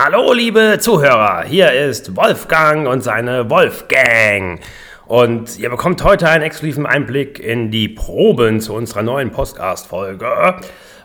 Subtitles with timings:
[0.00, 4.60] Hallo, liebe Zuhörer, hier ist Wolfgang und seine Wolfgang.
[5.08, 10.60] Und ihr bekommt heute einen exklusiven Einblick in die Proben zu unserer neuen Podcast-Folge.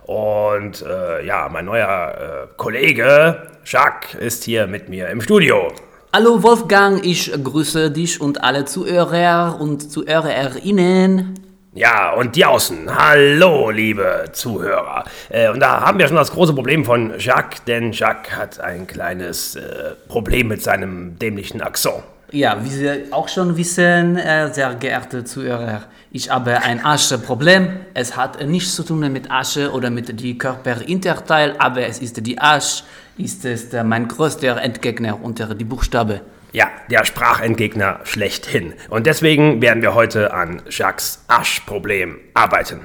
[0.06, 5.74] Und äh, ja, mein neuer äh, Kollege Jacques ist hier mit mir im Studio.
[6.14, 11.53] Hallo Wolfgang, ich grüße dich und alle Zuhörer und Zuhörerinnen.
[11.76, 12.96] Ja, und die Außen.
[12.96, 15.06] Hallo, liebe Zuhörer.
[15.30, 18.86] Äh, und da haben wir schon das große Problem von Jacques, denn Jacques hat ein
[18.86, 22.04] kleines äh, Problem mit seinem dämlichen Akzent.
[22.32, 27.70] Ja, wie Sie auch schon wissen, äh, sehr geehrte Zuhörer, ich habe ein Ascheproblem.
[27.96, 32.40] Es hat nichts zu tun mit Asche oder mit dem Körperinterteil, aber es ist die
[32.40, 32.84] Asche,
[33.18, 36.22] ist es mein größter Entgegner unter die Buchstabe.
[36.54, 38.74] Ja, der Sprachentgegner schlechthin.
[38.90, 42.82] Und deswegen werden wir heute an Jacques Aschproblem arbeiten.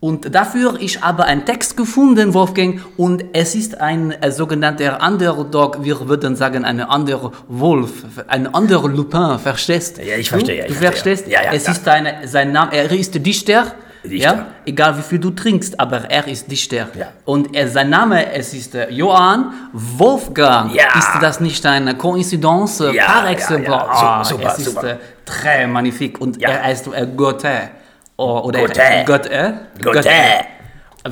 [0.00, 5.82] Und dafür ich habe einen Text gefunden, Wolfgang, und es ist ein äh, sogenannter Underdog,
[5.84, 10.66] wir würden sagen, ein anderer Wolf, ein anderer Lupin, verstehst Ja, ich verstehe, Du, ja,
[10.66, 11.16] ich du verstehe.
[11.16, 11.26] verstehst?
[11.32, 11.72] Ja, ja, es ja.
[11.72, 13.74] ist eine, sein Name, er ist Dichter.
[14.04, 14.34] Dichter.
[14.34, 16.88] Ja, egal wie viel du trinkst, aber er ist Dichter.
[16.96, 17.08] Ja.
[17.24, 20.72] Und er, sein Name, es ist äh, Johann Wolfgang.
[20.74, 20.84] Ja.
[20.98, 23.66] Ist das nicht eine Koinzidenz äh, Ja, par ja, excellence?
[23.68, 23.80] ja.
[23.80, 24.82] Su- Ah, super, es super.
[24.84, 26.18] ist äh, très magnifique.
[26.20, 26.50] Und Ja.
[26.50, 27.70] er heißt äh, Goethe.
[28.16, 29.04] Oh, oder Goethe.
[29.06, 29.54] Goethe.
[29.82, 30.10] Goethe.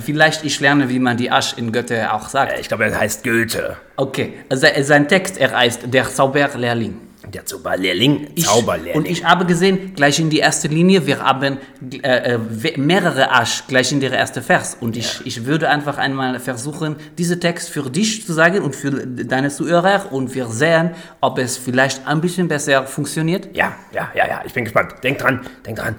[0.04, 2.58] Vielleicht ich lerne, wie man die Asch in Goethe auch sagt.
[2.60, 3.76] Ich glaube, er heißt Goethe.
[3.96, 7.00] Okay, also sein Text, er heißt Der Zauberlehrling.
[7.36, 8.94] Der Zauberlehrling, Ich- Zauberlehrling.
[8.96, 11.58] Und ich habe gesehen, gleich in die erste Linie, wir haben
[12.02, 14.76] äh, äh, mehrere Asch gleich in der erste Vers.
[14.80, 18.90] Und ich, ich würde einfach einmal versuchen, diesen Text für dich zu sagen und für
[18.90, 23.54] deine Zuhörer und wir sehen, ob es vielleicht ein bisschen besser funktioniert.
[23.54, 24.94] ja, ja, ja, ja, ich bin gespannt.
[25.04, 25.96] Denk dran, denk dran.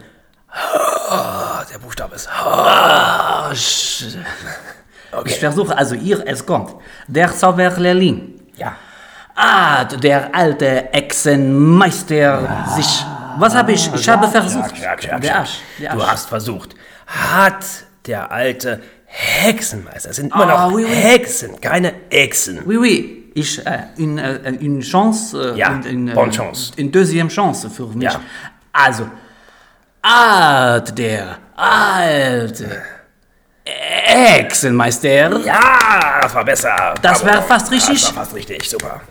[0.49, 2.27] Ah, Der Buchstabe ist.
[3.53, 4.17] Ich
[5.11, 5.29] Okay.
[5.39, 6.73] versuche, also hier, es kommt.
[7.07, 8.41] Der Zauberlehrling.
[8.57, 8.75] Ja.
[9.39, 13.05] Ah, der alte Echsenmeister sich.
[13.37, 13.93] Was habe ich?
[13.93, 14.73] Ich habe versucht.
[14.81, 15.45] Der.
[15.79, 16.75] Der Du hast versucht.
[17.05, 17.63] Hat
[18.07, 20.91] der alte Hexenmeister, es sind immer Ah, noch oui, oui.
[20.93, 22.61] Hexen, keine Echsen.
[22.65, 23.31] Oui, oui.
[23.35, 25.37] Ich, äh, une, äh, une chance.
[25.37, 26.71] Äh, Ja, une, une, bonne chance.
[26.75, 28.03] Une deuxième chance für mich.
[28.11, 28.19] Ja.
[28.73, 29.07] Also,
[30.01, 32.81] alt der alte
[33.63, 35.37] Echsenmeister.
[35.39, 35.59] Ja,
[36.21, 36.93] das war besser.
[37.01, 37.35] Das Bravo.
[37.35, 38.01] war fast richtig.
[38.01, 39.01] Das war fast richtig, super.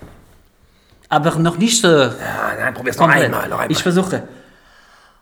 [1.08, 2.10] Aber noch nicht äh, Ja,
[2.58, 3.26] nein, probier's noch komplett.
[3.26, 3.70] einmal, noch einmal.
[3.70, 4.22] Ich versuche.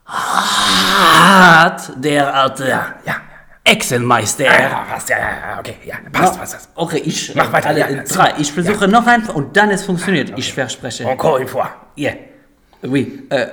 [0.05, 3.15] Hat der alte ja, ja.
[3.63, 4.45] Echsenmeister.
[4.45, 6.69] Ja, passt, ja, ja, okay, ja, passt, passt, passt.
[6.75, 8.33] Okay, ich Mach weiter, alle ja, ja, drei.
[8.37, 10.37] Ich versuche noch ein und dann es funktioniert.
[10.37, 11.05] Ich verspreche.
[11.05, 11.69] Encore une fois.
[11.95, 12.11] Ja.
[12.83, 13.23] Oui.
[13.29, 13.47] Äh.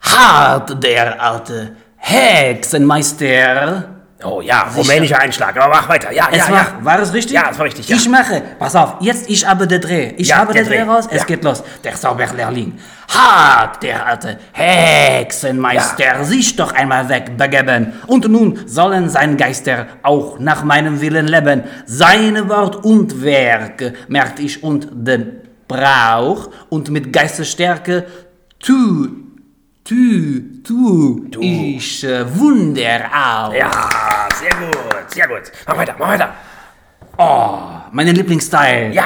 [0.00, 3.88] Hat der alte Hexenmeister.
[4.26, 6.10] Oh ja, rumänischer Einschlag, aber mach weiter.
[6.10, 6.78] Ja, Es ja, war, ja.
[6.80, 7.32] war es richtig?
[7.34, 7.96] Ja, es war richtig, ja.
[7.96, 10.14] Ich mache, pass auf, jetzt ich habe den Dreh.
[10.16, 10.88] Ich Ja, habe den Dreh Dreh.
[10.90, 11.62] raus, es geht los.
[11.84, 17.92] Der Zauberlehrling hat der alte Hexenmeister sich doch einmal wegbegeben.
[18.06, 21.64] Und nun sollen sein Geister auch nach meinem Willen leben.
[21.86, 28.04] Seine Wort und Werke merkt ich und den Brauch und mit Geistesstärke
[28.58, 29.08] tu,
[29.84, 33.52] tu, tu, ich äh, Wunder auch.
[33.52, 33.70] Ja,
[34.40, 35.52] sehr gut, sehr gut.
[35.66, 36.32] Mach weiter, mach weiter.
[37.92, 38.92] Meine Lieblingsteil.
[38.92, 39.04] Ja.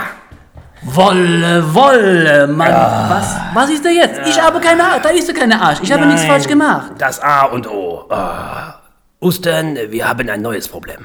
[0.83, 2.73] Wolle, Wolle, Mann.
[2.73, 4.21] Was, was ist da jetzt?
[4.27, 5.03] Ich habe keine Arsch.
[5.03, 5.81] Da ist keine Arsch.
[5.83, 6.93] Ich habe nichts Nein, falsch gemacht.
[6.99, 8.07] Das A und O.
[8.09, 8.75] Ah.
[9.21, 11.05] Houston, wir haben ein neues Problem.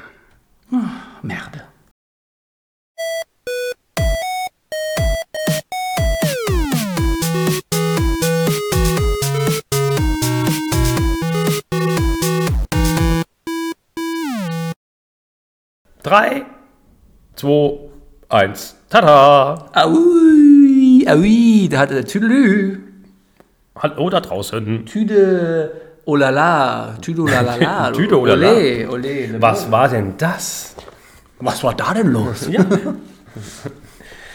[1.22, 1.73] Merde.
[16.04, 16.44] Drei,
[17.34, 17.78] zwei,
[18.28, 18.76] eins.
[18.90, 19.70] Tada!
[19.72, 22.78] Aui, aui, da hat er Tüdelü.
[23.74, 24.84] Hallo da draußen.
[24.84, 25.72] Tüde,
[26.04, 27.90] olala, Tüde, olala.
[27.92, 28.50] Tüde, olala.
[28.50, 29.26] Ole, ole.
[29.28, 30.74] le Was war denn das?
[31.40, 32.50] Was war da denn los?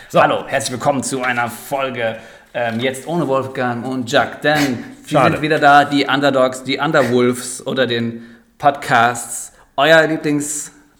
[0.10, 0.20] So.
[0.20, 2.18] Hallo, herzlich willkommen zu einer Folge
[2.56, 7.68] ähm, jetzt ohne Wolfgang und Jack, denn wir sind wieder da, die Underdogs, die Underwolves
[7.68, 8.24] oder den
[8.58, 10.00] Podcasts, euer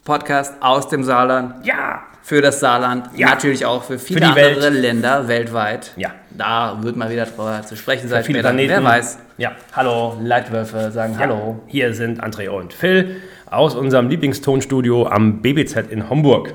[0.10, 2.02] Lieblingspodcast aus dem Saarland, Ja.
[2.24, 3.30] für das Saarland, Ja.
[3.30, 4.74] natürlich auch für viele Für andere Welt.
[4.82, 5.92] Länder weltweit.
[5.98, 6.10] Ja.
[6.32, 8.24] Da wird mal wieder drüber zu sprechen sein.
[8.24, 8.50] viele später.
[8.50, 8.70] Planeten.
[8.72, 9.20] Wer weiß.
[9.38, 9.52] Ja.
[9.74, 11.60] Hallo, Leitwölfe sagen Hallo.
[11.68, 13.18] Hier sind André und Phil
[13.52, 16.54] aus unserem Lieblingstonstudio am BBZ in Homburg.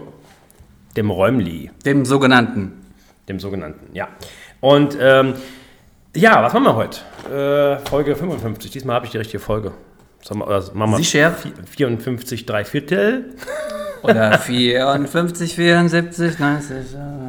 [0.96, 2.72] Dem Räumli, Dem sogenannten.
[3.28, 4.08] dem sogenannten, ja.
[4.60, 5.34] Und ähm,
[6.14, 7.80] ja, was machen wir heute?
[7.82, 8.70] Äh, Folge 55.
[8.70, 9.72] Diesmal habe ich die richtige Folge.
[10.30, 11.34] Oder machen wir Sicher?
[11.42, 13.34] vi- 54, drei Viertel.
[14.02, 16.76] Oder 54, 74, 90.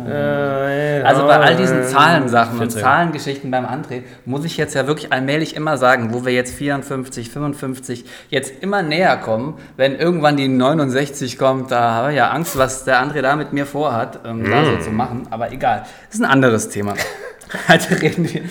[0.09, 2.81] Äh, Also bei all diesen äh, Zahlensachen und 14.
[2.81, 7.29] Zahlengeschichten beim André muss ich jetzt ja wirklich allmählich immer sagen, wo wir jetzt 54,
[7.31, 12.57] 55 jetzt immer näher kommen, wenn irgendwann die 69 kommt, da habe ich ja Angst,
[12.57, 14.65] was der André da mit mir vorhat, ähm, da Mm.
[14.65, 15.27] so zu machen.
[15.31, 16.93] Aber egal, das ist ein anderes Thema.
[17.69, 18.41] Heute reden wir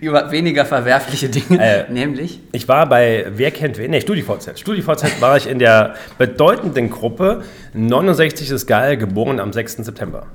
[0.00, 3.90] über weniger verwerfliche Dinge, Äh, nämlich Ich war bei Wer kennt wen?
[3.90, 4.58] Nee, StudiVZ.
[4.60, 7.42] StudiVZ war ich in der bedeutenden Gruppe
[7.74, 9.76] 69 ist geil, geboren am 6.
[9.84, 10.26] September.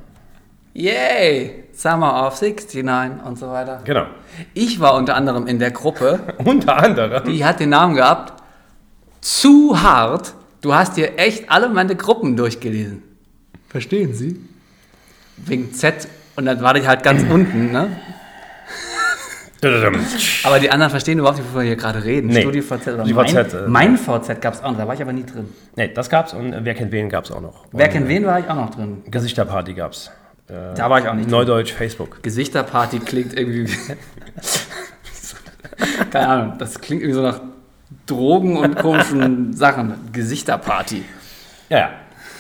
[0.74, 3.82] Yay, Summer of 69 und so weiter.
[3.84, 4.06] Genau.
[4.54, 7.24] Ich war unter anderem in der Gruppe, Unter anderem.
[7.26, 8.34] die hat den Namen gehabt,
[9.22, 10.34] zu hart.
[10.62, 13.02] Du hast dir echt alle meine Gruppen durchgelesen.
[13.70, 14.40] Verstehen Sie?
[15.38, 17.90] Wegen Z und dann war ich halt ganz unten, ne?
[20.44, 22.28] Aber die anderen verstehen überhaupt nicht, wovon wir hier gerade reden.
[22.28, 22.42] Nee.
[22.42, 25.14] StudiVZ oder StudiVZ, mein, äh, mein VZ gab es auch noch, da war ich aber
[25.14, 25.48] nie drin.
[25.76, 27.66] Nee, das gab's und äh, Wer kennt wen gab's auch noch.
[27.72, 29.02] Wer und, kennt wen, war ich auch noch drin.
[29.06, 30.12] äh, Gesichterparty gab's.
[30.48, 31.32] Äh, Da war ich auch nicht drin.
[31.32, 32.22] Neudeutsch, Facebook.
[32.24, 33.68] Gesichterparty klingt irgendwie.
[33.68, 33.78] wie-
[36.12, 37.42] Keine Ahnung, das klingt irgendwie so nach
[38.06, 39.94] Drogen und komischen Sachen.
[40.12, 41.04] Gesichterparty.
[41.70, 41.90] Ja, ja.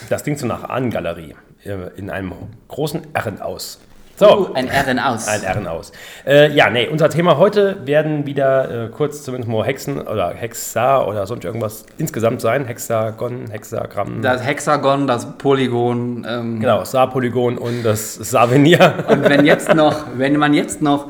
[0.09, 1.35] Das klingt so nach Ahnengalerie.
[1.65, 2.33] äh, In einem
[2.67, 3.79] großen Herrenaus.
[4.19, 4.49] So.
[4.49, 5.27] Oh, ein RN aus.
[5.27, 5.91] Ein Herrenaus.
[6.25, 11.03] Äh, ja, nee, unser Thema heute werden wieder äh, kurz zumindest mal Hexen oder Hexa
[11.05, 12.65] oder sonst irgendwas insgesamt sein.
[12.65, 14.23] Hexagon, Hexagramm.
[14.23, 16.25] Das Hexagon, das Polygon.
[16.27, 19.05] Ähm, Genau, Saarpolygon und das Savenier.
[19.07, 21.09] Und wenn jetzt noch, wenn man jetzt noch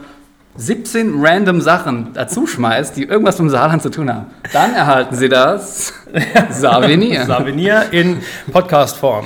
[0.57, 5.15] 17 random Sachen dazu schmeißt, die irgendwas mit dem Saarland zu tun haben, dann erhalten
[5.15, 5.93] Sie das
[6.49, 8.17] Savenier Savenier in
[8.51, 9.25] Podcast-Form.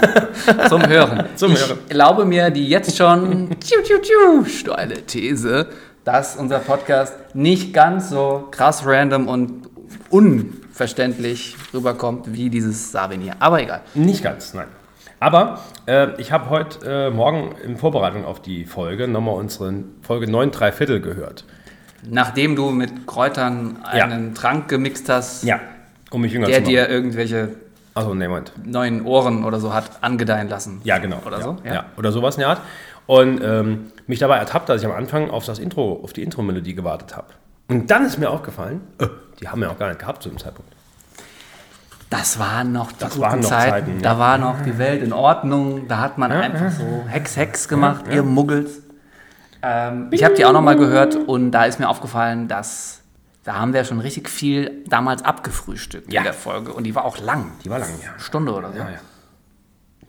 [0.68, 1.24] zum Hören.
[1.36, 1.78] Zum ich Hören.
[1.88, 5.68] glaube mir die jetzt schon tschiu, tschiu, tschiu, steile These,
[6.04, 9.68] dass unser Podcast nicht ganz so krass random und
[10.08, 13.34] unverständlich rüberkommt wie dieses Savenier.
[13.38, 13.82] Aber egal.
[13.94, 14.68] Nicht ganz, nein.
[15.20, 19.72] Aber äh, ich habe heute äh, Morgen in Vorbereitung auf die Folge nochmal unsere
[20.02, 21.44] Folge 9 3 Viertel gehört.
[22.08, 24.04] Nachdem du mit Kräutern Ja.
[24.04, 25.60] einen Trank gemixt hast, Ja,
[26.10, 27.56] um mich jünger der zu dir irgendwelche
[27.94, 28.28] Achso, nee,
[28.64, 30.80] neuen Ohren oder so hat angedeihen lassen.
[30.82, 31.20] Ja, genau.
[31.24, 31.56] Oder ja, so?
[31.64, 31.84] Ja.
[31.96, 32.60] oder sowas in der Art.
[33.06, 36.74] Und ähm, mich dabei ertappt, dass ich am Anfang auf das Intro, auf die Intro-Melodie
[36.74, 37.28] gewartet habe.
[37.68, 39.06] Und dann ist mir aufgefallen, äh,
[39.40, 40.73] die haben wir auch gar nicht gehabt zu dem Zeitpunkt.
[42.16, 43.86] Das waren noch die Das guten noch Zeiten.
[43.86, 44.18] Zeiten, Da ja.
[44.20, 45.88] war noch die Welt in Ordnung.
[45.88, 48.70] Da hat man einfach so Hex, Hex gemacht, ihr Muggels.
[49.62, 53.00] Ähm, ich habe die auch noch mal gehört und da ist mir aufgefallen, dass
[53.42, 56.20] da haben wir schon richtig viel damals abgefrühstückt Ja.
[56.20, 56.72] in der Folge.
[56.72, 57.50] Und die war auch lang.
[57.64, 58.10] Die war lang, ja.
[58.18, 58.78] Stunde oder so.
[58.78, 58.98] Ja, ja.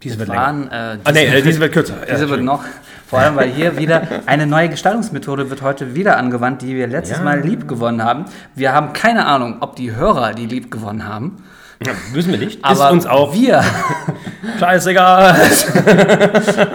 [0.04, 0.42] Diese wird länger.
[0.42, 1.96] waren, äh, Ah, nee, äh, diese wird kürzer.
[2.08, 2.64] Ja, Diese wird noch,
[3.08, 7.18] vor allem weil hier wieder eine neue Gestaltungsmethode wird heute wieder angewandt, die wir letztes
[7.18, 7.24] Ja.
[7.24, 8.26] Mal lieb gewonnen haben.
[8.54, 11.38] Wir haben keine Ahnung, ob die Hörer die lieb gewonnen haben,
[11.86, 12.64] Ja, wissen wir nicht.
[12.64, 13.64] aber ist uns auch wir.
[14.60, 15.36] scheißegal.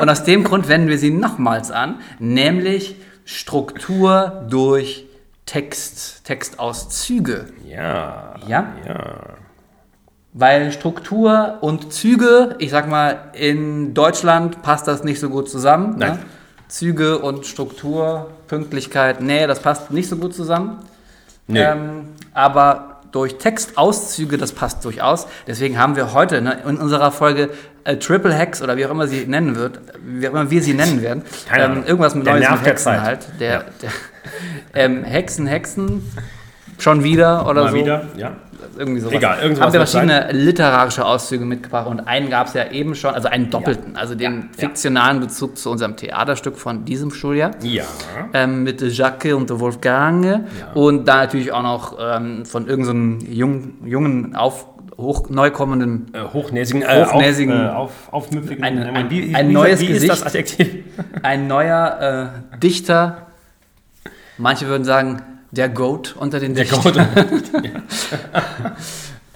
[0.00, 5.06] Und aus dem Grund wenden wir sie nochmals an, nämlich Struktur durch
[5.46, 7.46] Text, Textauszüge.
[7.68, 8.34] Ja.
[8.46, 8.72] Ja?
[8.86, 9.14] Ja.
[10.32, 15.96] Weil Struktur und Züge, ich sag mal, in Deutschland passt das nicht so gut zusammen.
[15.98, 16.12] Nein.
[16.12, 16.18] Ne?
[16.68, 20.78] Züge und Struktur, Pünktlichkeit, nee, das passt nicht so gut zusammen.
[21.48, 21.62] Nee.
[21.62, 25.26] Ähm, aber durch Textauszüge, das passt durchaus.
[25.46, 27.50] Deswegen haben wir heute ne, in unserer Folge
[27.84, 30.74] äh, Triple Hacks oder wie auch immer sie nennen wird, wie auch immer wir sie
[30.74, 31.22] nennen werden,
[31.56, 33.00] ähm, irgendwas mit Der Neues mit der Hexen Zeit.
[33.00, 33.26] halt.
[33.40, 33.90] Der, der,
[34.74, 36.10] ähm, Hexen, Hexen,
[36.78, 37.76] schon wieder oder Mal so.
[37.76, 38.04] wieder.
[38.16, 38.36] Ja.
[38.78, 39.14] Irgendwie sowas.
[39.14, 43.14] Egal, irgendwas Haben wir verschiedene literarische Auszüge mitgebracht und einen gab es ja eben schon,
[43.14, 44.44] also einen doppelten, also den Ja, ja.
[44.56, 47.50] fiktionalen Bezug zu unserem Theaterstück von diesem Schuljahr.
[47.62, 47.84] Ja.
[48.32, 54.36] Ähm, mit Jacques und Wolfgang und da natürlich auch noch ähm, von irgendeinem jungen, jungen
[54.36, 58.62] auf, hoch, neu kommenden Äh, hochnäsigen, äh, Hochnäsigen- auf, äh, auf, aufmüpfigen.
[58.62, 60.58] Ein- ein- wie, ein wie, neues wie ist Gesicht.
[61.22, 63.26] ein neuer äh, Dichter,
[64.38, 66.82] manche würden sagen, der Goat unter den Der Dichtern.
[66.82, 67.06] Code.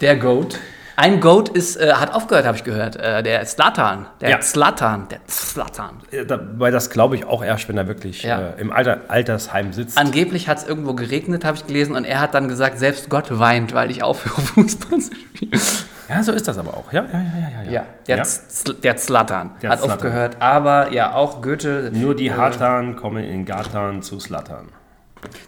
[0.00, 0.58] Der Goat.
[0.96, 2.94] Ein Goat ist, äh, hat aufgehört, habe ich gehört.
[2.94, 4.06] Äh, der Slatan.
[4.20, 4.40] Der Ja.
[4.42, 5.08] Slatan.
[5.08, 5.96] Der Slatan.
[6.28, 8.50] Da- Weil das glaube ich auch erst, wenn er wirklich Ja.
[8.50, 9.98] äh, im Alter, Altersheim sitzt.
[9.98, 13.36] Angeblich hat es irgendwo geregnet, habe ich gelesen, und er hat dann gesagt, selbst Gott
[13.40, 15.60] weint, weil ich aufhöre, Fußball zu spielen.
[16.08, 16.92] ja, so ist das aber auch.
[16.92, 17.62] Ja, ja, ja, ja.
[17.64, 18.22] ja, Ja, der, Ja.
[18.22, 19.96] Z- der Zlatan Der hat Zlatan.
[19.96, 20.36] aufgehört.
[20.38, 21.90] Aber ja, auch Goethe.
[21.92, 24.68] Nur die äh, Hartan kommen in Gatan zu Slattern.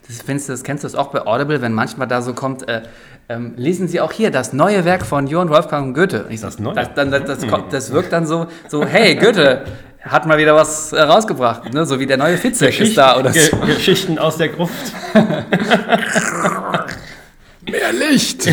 [0.07, 2.69] Das, findest du, das kennst du das auch bei Audible, wenn manchmal da so kommt,
[2.69, 2.83] äh,
[3.29, 6.25] ähm, lesen Sie auch hier das neue Werk von Johann Wolfgang Goethe.
[6.25, 6.75] Und ich so, Das neue?
[6.75, 9.65] Das, dann, das, das, kommt, das wirkt dann so, so, hey, Goethe
[10.03, 11.85] hat mal wieder was äh, rausgebracht, ne?
[11.85, 13.57] so wie der neue Fitzek ist da oder Ge so.
[13.59, 14.93] Geschichten aus der Gruft.
[17.69, 18.49] Mehr Licht!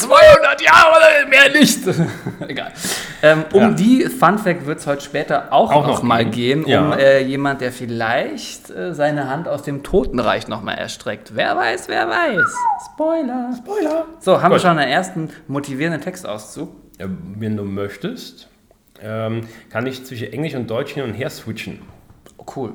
[0.00, 1.80] Seit 200 Jahre, mehr nicht.
[2.48, 2.72] Egal.
[3.22, 3.70] Ähm, um Ja.
[3.72, 6.64] die Fun Fact wird es heute später auch, Auch noch noch mal gehen.
[6.64, 6.94] gehen, um Ja.
[6.96, 11.32] äh, jemand, der vielleicht äh, seine Hand aus dem Totenreich noch mal erstreckt.
[11.34, 12.54] Wer weiß, wer weiß.
[12.92, 13.50] Spoiler.
[13.56, 14.06] Spoiler.
[14.20, 14.62] So, haben wir Gut.
[14.62, 16.70] schon einen ersten motivierenden Textauszug?
[16.98, 18.48] Ja, wenn du möchtest,
[19.02, 21.80] ähm, kann ich zwischen Englisch und Deutsch hin und her switchen.
[22.38, 22.70] Oh,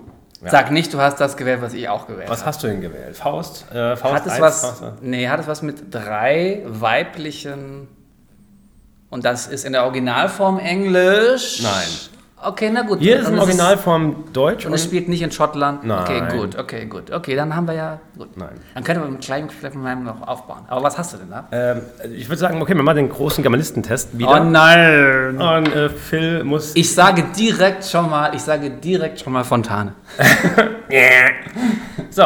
[0.46, 0.52] cool.
[0.52, 2.48] Sag nicht, du hast das gewählt, was ich auch gewählt Was habe.
[2.48, 3.16] hast du denn gewählt?
[3.16, 3.66] Faust?
[3.72, 4.62] Äh, Faust Hat es 1, was?
[4.62, 7.88] Faust, Nee, hat es was mit drei weiblichen.
[9.10, 11.62] Und das ist in der Originalform Englisch?
[11.62, 11.88] Nein.
[12.48, 13.00] Okay, na gut.
[13.00, 15.84] Hier ist in es Originalform Deutsch Und es spielt nicht in Schottland?
[15.84, 16.00] Nein.
[16.02, 17.12] Okay, gut, okay, gut.
[17.12, 18.00] Okay, dann haben wir ja.
[18.16, 18.38] Gut.
[18.38, 18.50] Nein.
[18.76, 20.62] Dann können wir mit kleinen meinem noch aufbauen.
[20.68, 21.48] Aber was hast du denn da?
[21.52, 21.82] Ähm,
[22.14, 24.42] ich würde sagen, okay, wir machen den großen Germanistentest wieder.
[24.42, 25.42] Oh nein!
[25.42, 26.76] Und äh, Phil muss.
[26.76, 29.94] Ich sage direkt schon mal, ich sage direkt schon mal Fontane.
[32.12, 32.24] So,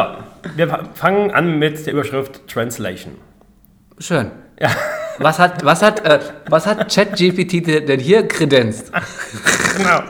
[0.54, 3.16] wir fangen an mit der Überschrift Translation.
[3.98, 4.30] Schön.
[5.18, 8.92] Was hat, was hat, äh, was hat ChatGPT denn hier kredenzt?
[9.82, 10.02] Genau.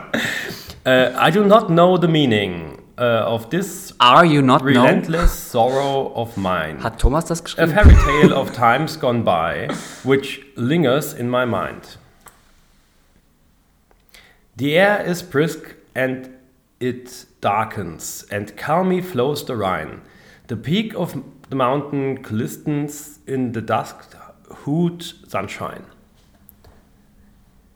[0.83, 4.67] Äh, I do not know the meaning uh, of this Are you not know?
[4.67, 6.81] relentless sorrow of mine.
[6.81, 9.69] Hat Thomas das A fairy tale of times gone by,
[10.03, 11.97] which lingers in my mind.
[14.57, 16.29] The air is brisk and
[16.79, 20.01] it darkens, and calmly flows the Rhine.
[20.47, 21.15] The peak of
[21.49, 24.15] the mountain glistens in the dusk
[24.65, 25.85] hued sunshine.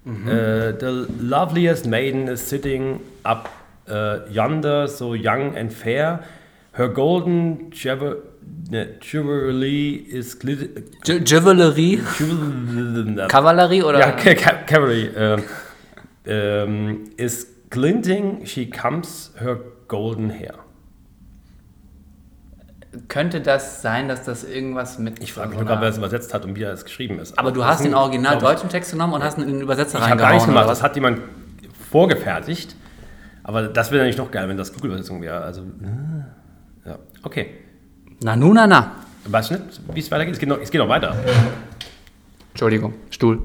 [0.05, 3.49] Uh, the loveliest maiden is sitting up
[3.89, 6.23] uh, yonder, so young and fair.
[6.73, 7.71] Her golden
[8.69, 10.83] ne, jewelry is glitter.
[11.03, 11.99] Ju- Jewelry?
[12.17, 13.99] Jewel- Kavallerie oder?
[13.99, 15.09] ja, Ca- Ca- Cavalry
[16.27, 18.45] um, is glinting.
[18.45, 19.57] She comes her
[19.87, 20.55] golden hair.
[23.07, 25.21] Könnte das sein, dass das irgendwas mit.
[25.21, 27.37] Ich frage mich nur gerade, wer es übersetzt hat und wie er es geschrieben ist.
[27.37, 29.61] Aber du das hast den original ich, deutschen Text genommen und hast ihn in den
[29.61, 30.33] Übersetzer Ich habe gar reingehauen.
[30.35, 30.69] nichts gemacht.
[30.69, 31.19] Das hat jemand
[31.89, 32.75] vorgefertigt.
[33.43, 35.41] Aber das wäre natürlich noch geil, wenn das Google-Übersetzung wäre.
[35.41, 37.49] Also, äh, ja, okay.
[38.23, 38.95] Na, nu, na, na.
[39.25, 40.33] Weißt du nicht, wie es weitergeht?
[40.35, 41.15] Es geht noch, es geht noch weiter.
[42.51, 43.41] Entschuldigung, Stuhl.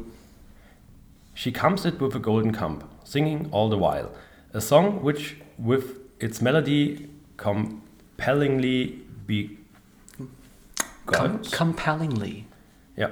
[1.34, 4.08] She comes it with a golden comb, singing all the while.
[4.52, 5.84] A song which, with
[6.18, 9.58] its melody, compellingly be.
[11.06, 12.44] Com compellingly.
[12.96, 13.10] Yeah.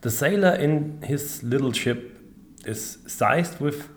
[0.00, 2.18] The sailor in his little ship
[2.66, 3.88] is seized with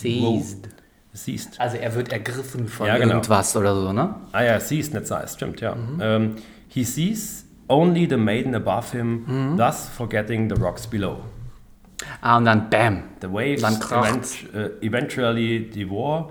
[0.00, 0.68] Seized.
[1.12, 1.58] Seized.
[1.60, 3.14] Also er wird ergriffen von Ja, genau.
[3.14, 4.14] irgendwas oder so, ne?
[4.32, 5.72] Ah ja, seized, nicht seized, stimmt, ja.
[5.72, 6.36] Um,
[6.68, 11.18] he sees only the maiden above him, thus forgetting the rocks below.
[12.20, 13.02] Ah, und dann Bam.
[13.20, 16.30] The waves Dann event, uh, eventually devour,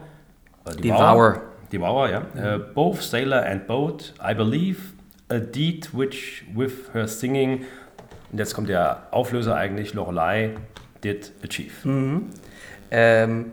[0.65, 0.81] uh, Devour.
[0.81, 1.41] devour,
[1.73, 4.13] yeah, uh, both sailor and boat.
[4.21, 4.93] I believe
[5.29, 7.65] a deed which with her singing,
[8.31, 10.55] und jetzt kommt der Auflöser eigentlich, Lorelei
[11.03, 11.71] did achieve.
[12.89, 13.51] Ähm,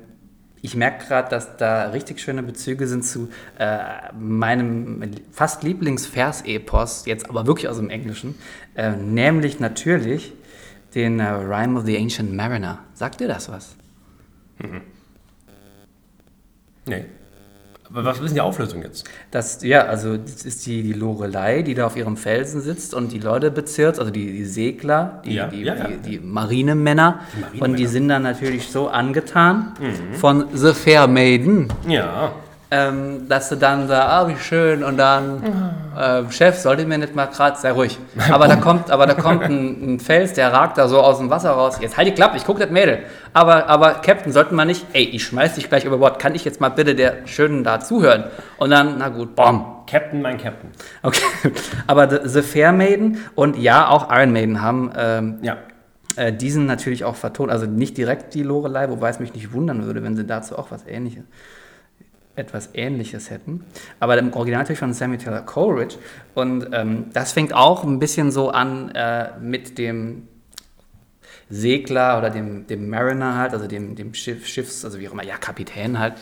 [0.63, 3.29] ich merke gerade, dass da richtig schöne Bezüge sind zu
[3.59, 8.35] äh, meinem fast Lieblingsvers-Epos, jetzt aber wirklich aus dem Englischen,
[8.75, 10.33] äh, nämlich natürlich
[10.95, 12.79] den äh, Rhyme of the Ancient Mariner.
[12.95, 13.77] Sagt dir das was?
[16.87, 17.05] Nee.
[17.97, 19.09] Was ist denn die Auflösung jetzt?
[19.31, 23.13] Das, ja, also das ist die, die Lorelei, die da auf ihrem Felsen sitzt und
[23.13, 25.87] die Leute bezirzt, also die, die Segler, die, Ja, die, ja, ja.
[25.87, 27.21] die, die Marinemänner.
[27.53, 27.63] Mhm.
[27.63, 29.75] Und die sind dann natürlich so angetan
[30.15, 32.33] von The Fair Maiden, Ja.
[32.71, 35.43] Ähm, dass sie dann da, ah, wie schön, und dann,
[35.99, 37.99] ähm, Chef, solltet mir nicht mal gerade, sei ruhig.
[38.31, 41.31] Aber da kommt, aber da kommt ein, ein Fels, der ragt da so aus dem
[41.31, 41.79] Wasser raus.
[41.81, 43.01] Jetzt halt die Klappe, ich guck das Mädel.
[43.33, 46.45] Aber, aber, Captain, sollten wir nicht, ey, ich schmeiß dich gleich über Bord, kann ich
[46.45, 48.25] jetzt mal bitte der Schönen da zuhören?
[48.57, 49.83] Und dann, na gut, bom.
[49.87, 50.71] Captain, mein Captain.
[51.03, 51.21] Okay,
[51.87, 55.59] aber The, The Fair Maiden und ja, auch Iron Maiden haben ähm, Ja.
[56.17, 57.51] äh, diesen natürlich auch vertont.
[57.53, 60.71] Also nicht direkt die Lorelei, wobei es mich nicht wundern würde, wenn sie dazu auch
[60.71, 61.25] was Ähnliches,
[62.37, 63.65] etwas Ähnliches hätten.
[64.01, 65.97] Aber im Original natürlich von Sammy Taylor Coleridge.
[66.35, 70.29] Und ähm, das fängt auch ein bisschen so an äh, mit dem
[71.51, 75.25] Segler oder dem, dem Mariner halt, also dem, dem Schiff, Schiffs, also wie auch immer,
[75.25, 76.15] ja, Kapitän halt,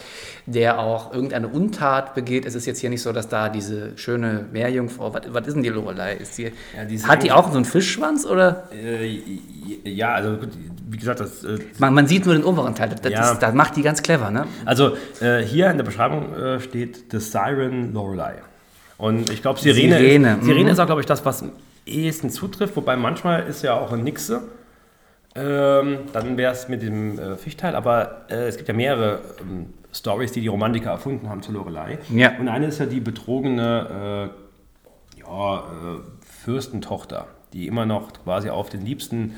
[0.46, 2.44] der auch irgendeine Untat begeht.
[2.44, 5.62] Es ist jetzt hier nicht so, dass da diese schöne Meerjungfrau, was, was ist denn
[5.62, 6.14] die Lorelei?
[6.14, 8.68] Ist die, Ja, die hat die auch so einen Fischschwanz oder?
[8.72, 9.20] Äh,
[9.84, 10.50] ja, also gut,
[10.88, 11.44] wie gesagt, das.
[11.44, 13.32] Äh, Man, man sieht nur den oberen Teil, das, Ja.
[13.32, 14.46] ist, das macht die ganz clever, ne?
[14.64, 18.34] also äh, hier in der Beschreibung äh, steht The Siren Lorelei.
[18.98, 20.70] Und ich glaube, Sirene, Sirene, ist, Sirene mhm.
[20.70, 21.52] ist auch, glaube ich, das, was am
[21.86, 24.42] ehesten zutrifft, wobei manchmal ist ja auch ein Nixe.
[25.34, 29.72] Ähm, dann wäre es mit dem äh, Fischteil, aber äh, es gibt ja mehrere ähm,
[29.92, 31.98] Stories, die die Romantiker erfunden haben zur Lorelei.
[32.10, 32.32] Ja.
[32.38, 34.30] Und eine ist ja die betrogene
[35.16, 35.62] äh, ja, äh,
[36.44, 39.34] Fürstentochter, die immer noch quasi auf den Liebsten,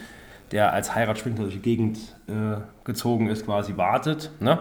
[0.51, 1.99] der als Heiratsschwindler durch die Gegend
[2.29, 4.31] äh, gezogen ist, quasi wartet.
[4.41, 4.59] Ne?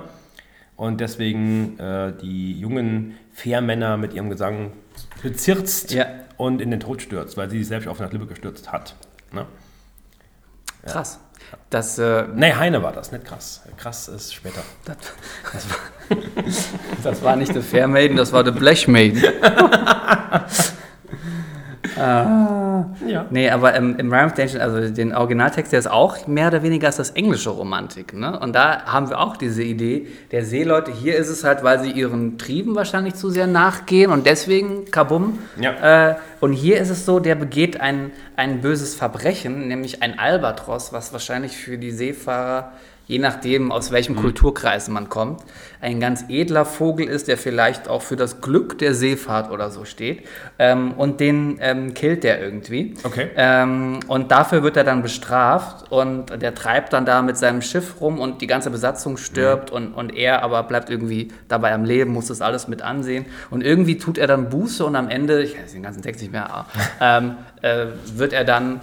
[0.76, 4.72] Und deswegen äh, die jungen Fährmänner mit ihrem Gesang
[5.22, 6.06] bezirzt Ja.
[6.38, 8.96] und in den Tod stürzt, weil sie sich selbst auf eine Klippe gestürzt hat.
[9.32, 9.46] Ne?
[10.86, 11.20] Krass.
[11.70, 13.62] Das, äh, Nee, Heine war das, nicht krass.
[13.78, 14.62] Krass ist später.
[14.86, 14.98] das,
[15.52, 15.78] das, war,
[17.04, 18.88] das war nicht der Fair Maiden, das war der Blech
[21.96, 22.74] Maiden.
[23.08, 23.26] Ja.
[23.30, 26.88] Nee, aber im, im Rhyme Station, also den Originaltext, der ist auch mehr oder weniger
[26.88, 28.14] als das englische Romantik.
[28.14, 28.40] Ne?
[28.40, 30.92] Und da haben wir auch diese Idee der Seeleute.
[30.92, 35.40] Hier ist es halt, weil sie ihren Trieben wahrscheinlich zu sehr nachgehen und deswegen kabum.
[35.60, 36.10] Ja.
[36.12, 40.94] Äh, und hier ist es so, der begeht ein, ein böses Verbrechen, nämlich ein Albatros,
[40.94, 42.72] was wahrscheinlich für die Seefahrer
[43.06, 45.42] je nachdem, aus welchem Kulturkreis man kommt,
[45.82, 49.84] ein ganz edler Vogel ist, der vielleicht auch für das Glück der Seefahrt oder so
[49.84, 50.26] steht.
[50.58, 52.94] Ähm, und den ähm, killt der irgendwie.
[53.04, 53.30] Okay.
[53.36, 58.00] Ähm, und dafür wird er dann bestraft und der treibt dann da mit seinem Schiff
[58.00, 62.14] rum und die ganze Besatzung stirbt und, und er aber bleibt irgendwie dabei am Leben,
[62.14, 63.26] muss das alles mit ansehen.
[63.50, 66.32] Und irgendwie tut er dann Buße und am Ende, ich weiß den ganzen Text nicht
[66.32, 66.66] mehr,
[67.02, 68.80] ähm, äh, wird er dann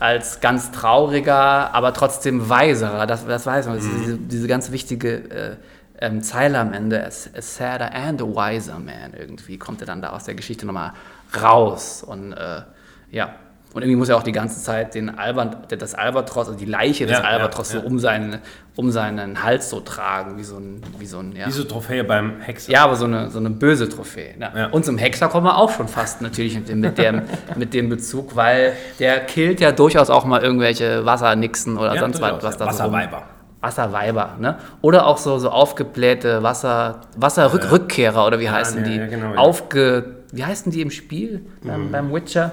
[0.00, 4.70] als ganz trauriger, aber trotzdem weiserer, das, das weiß man, das ist diese, diese ganz
[4.70, 5.56] wichtige äh,
[6.00, 10.02] ähm, Zeile am Ende, a, a sadder and a wiser man, irgendwie kommt er dann
[10.02, 10.92] da aus der Geschichte nochmal
[11.40, 12.02] raus.
[12.02, 12.62] Und äh,
[13.10, 13.34] ja.
[13.74, 17.06] Und irgendwie muss er auch die ganze Zeit den Albert, das Albatros, also die Leiche
[17.06, 17.80] des Ja, Albatros ja.
[17.80, 18.38] so um seinen,
[18.76, 21.46] um seinen Hals so tragen, wie so ein, wie so ein, ja.
[21.46, 22.70] Diese Trophäe beim Hexer.
[22.70, 24.36] Ja, aber so eine, so eine böse Trophäe.
[24.38, 24.68] Ne?
[24.70, 27.22] Und zum Hexer kommen wir auch schon fast natürlich mit dem, mit, dem,
[27.56, 32.42] mit dem Bezug, weil der killt ja durchaus auch mal irgendwelche Wassernixen oder sonst was,
[32.44, 33.22] was da so rum- Wasserweiber.
[33.60, 34.56] Wasserweiber, ne?
[34.82, 38.98] Oder auch so, so aufgeblähte Wasser, Wasserrückkehrer oder wie heißen die?
[38.98, 39.34] genau.
[39.36, 42.52] Aufge, wie heißen die im Spiel beim, beim Witcher?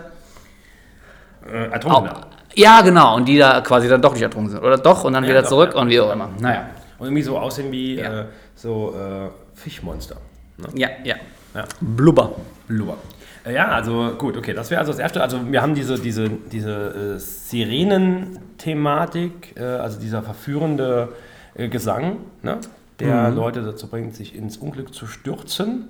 [1.46, 2.22] Äh, Au- Ertrunkener.
[2.56, 4.64] ja, genau, und die da quasi dann doch nicht ertrunken sind.
[4.64, 5.82] Oder doch und dann wieder doch, zurück ja.
[5.82, 6.30] und wie auch immer.
[6.40, 6.68] Naja.
[7.00, 8.22] Und irgendwie so aussehen wie Ja.
[8.22, 8.26] äh,
[8.56, 10.18] so äh, Fischmonster.
[10.58, 10.68] Ne?
[10.76, 11.16] Ja, ja.
[11.56, 11.66] Ja.
[11.82, 12.32] Blubber.
[12.68, 12.98] Blubber.
[13.46, 15.22] Äh, Ja, also gut, okay, das wäre also das erste.
[15.22, 21.10] Also wir haben diese, diese, diese äh, Sirenen-Thematik, äh, also dieser verführende
[21.56, 22.60] äh, Gesang, ne?
[23.00, 25.88] der Leute dazu bringt, sich ins Unglück zu stürzen.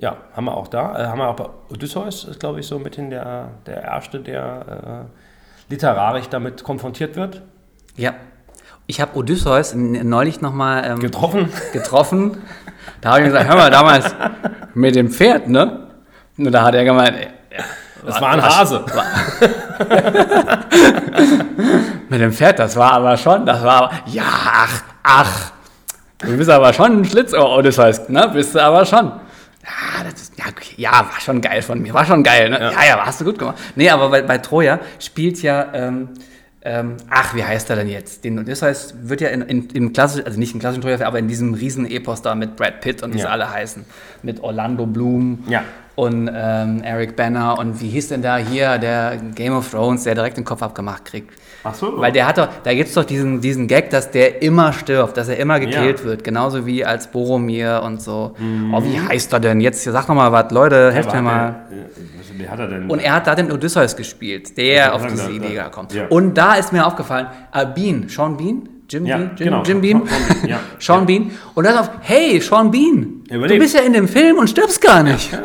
[0.00, 0.96] Ja, haben wir auch da.
[0.96, 5.06] Äh, haben wir auch bei Odysseus, ist glaube ich so mithin der, der Erste, der
[5.68, 7.42] äh, literarisch damit konfrontiert wird.
[7.96, 8.14] Ja.
[8.86, 11.52] Ich habe Odysseus neulich nochmal ähm, Getroffen.
[11.72, 12.42] getroffen.
[13.00, 14.14] Da habe ich gesagt, hör mal, damals
[14.72, 15.88] mit dem Pferd, ne?
[16.38, 17.64] Und da hat er gemeint, ey, ja,
[18.06, 18.84] Das war ein Hase.
[22.08, 25.50] mit dem Pferd, das war aber schon, das war aber, ja, ach, ach,
[26.18, 28.30] du bist aber schon ein Schlitzohr, Odysseus, ne?
[28.32, 29.12] Bist du aber schon.
[29.68, 32.58] Ja, das ist, ja, okay, ja, war schon geil von mir, war schon geil, ne?
[32.72, 33.58] Ja, ja, hast du gut gemacht.
[33.76, 36.08] Nee, aber bei, bei Troja spielt ja, ähm,
[36.62, 38.24] ähm, ach, wie heißt er denn jetzt?
[38.24, 41.28] Den Odysseus wird ja in, in, im klassischen, also nicht im klassischen Troja, aber in
[41.28, 43.30] diesem Riesen-Epos da mit Brad Pitt und wie sie Ja.
[43.30, 43.84] alle heißen,
[44.22, 45.62] mit Orlando Bloom Ja.
[45.98, 50.14] Und ähm, Eric Banner und wie hieß denn da hier der Game of Thrones, der
[50.14, 51.32] direkt den Kopf abgemacht kriegt?
[51.64, 51.98] Ach so.
[52.00, 55.16] Weil der hat doch, da gibt es doch diesen, diesen Gag, dass der immer stirbt,
[55.16, 56.04] dass er immer gekillt Ja.
[56.04, 56.22] wird.
[56.22, 58.34] Genauso wie als Boromir und so.
[58.72, 59.60] Oh, wie heißt er denn?
[59.60, 61.36] Jetzt sag noch mal was, Leute, helft mir mal.
[61.70, 62.88] er- äh, Wie hat er denn?
[62.88, 65.68] Und er hat da den Odysseus gespielt, der auf diese Idee ja.
[65.68, 65.92] kommt.
[65.92, 66.06] Ja.
[66.08, 69.62] Und da ist mir aufgefallen, äh, Bean, Sean Bean, Jim Ja, Bean, Jim, genau.
[69.64, 70.60] Jim Bean, Sean Bean, ja.
[70.78, 71.04] Sean Ja.
[71.04, 71.30] Bean.
[71.54, 73.60] Und dann auf, hey, Sean Bean, du Überlebt.
[73.60, 75.30] bist ja in dem Film und stirbst gar nicht.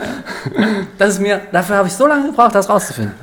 [0.98, 3.14] Das ist mir, dafür habe ich so lange gebraucht, das rauszufinden.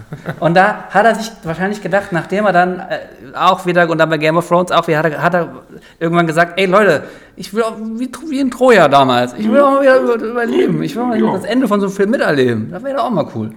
[0.40, 2.98] Und da hat er sich wahrscheinlich gedacht, nachdem er dann äh,
[3.34, 5.62] auch wieder, und dann bei Game of Thrones auch wieder, hat er, hat er
[5.98, 7.04] irgendwann gesagt, ey Leute,
[7.36, 10.82] ich will auch, wie, wie in Troja damals, ich will auch mal wieder über, überleben,
[10.82, 12.70] ich will mal das Ende von so einem Film miterleben.
[12.70, 13.50] Das wäre doch auch mal cool.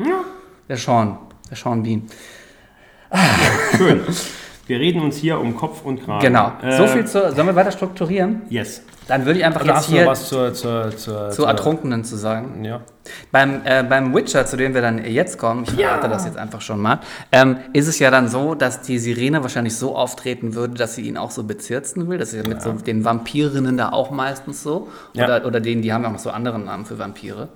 [0.69, 1.17] Der Sean,
[1.49, 2.03] der Sean Bean.
[3.77, 4.01] Schön.
[4.65, 6.21] Wir reden uns hier um Kopf und Kragen.
[6.21, 6.53] Genau.
[6.61, 8.43] Äh, so viel zu, sollen wir weiter strukturieren?
[8.49, 8.81] Yes.
[9.07, 11.43] Dann würde ich einfach Oder jetzt hast du noch hier was zur, zur, zur, zu
[11.43, 12.63] Ertrunkenen zu sagen.
[12.63, 12.79] Ja.
[13.33, 15.89] Beim, äh, beim Witcher, zu dem wir dann jetzt kommen, ich Ja.
[15.89, 17.01] verrate das jetzt einfach schon mal,
[17.33, 21.01] ähm, ist es ja dann so, dass die Sirene wahrscheinlich so auftreten würde, dass sie
[21.01, 22.17] ihn auch so bezirzen will.
[22.17, 24.87] Das ist ja mit so den Vampirinnen da auch meistens so.
[25.11, 25.25] Ja.
[25.25, 27.49] Oder, oder denen, die haben ja auch noch so andere Namen für Vampire.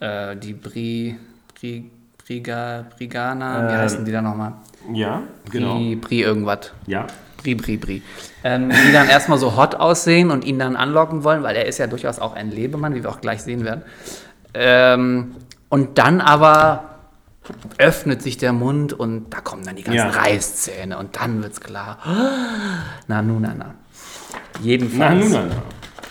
[0.00, 1.16] Äh, die Bri,
[1.54, 1.88] Bri,
[2.30, 4.52] Briga, Brigana, wie Ähm, heißen die da nochmal?
[4.92, 5.74] Ja, genau.
[5.74, 6.70] Bri, Bri irgendwas.
[6.86, 7.08] Ja.
[7.42, 8.02] Bri, Bri, Bri.
[8.44, 11.78] Ähm, die dann erstmal so hot aussehen und ihn dann anlocken wollen, weil er ist
[11.78, 13.82] ja durchaus auch ein Lebemann, wie wir auch gleich sehen werden.
[14.54, 15.34] Ähm,
[15.70, 16.84] und dann aber
[17.78, 20.10] öffnet sich der Mund und da kommen dann die ganzen Ja.
[20.10, 21.98] Reißzähne und dann wird's klar.
[23.08, 23.64] Na, nu, na, na.
[23.64, 23.74] Na,
[24.62, 25.50] Jedenfalls nun, dann.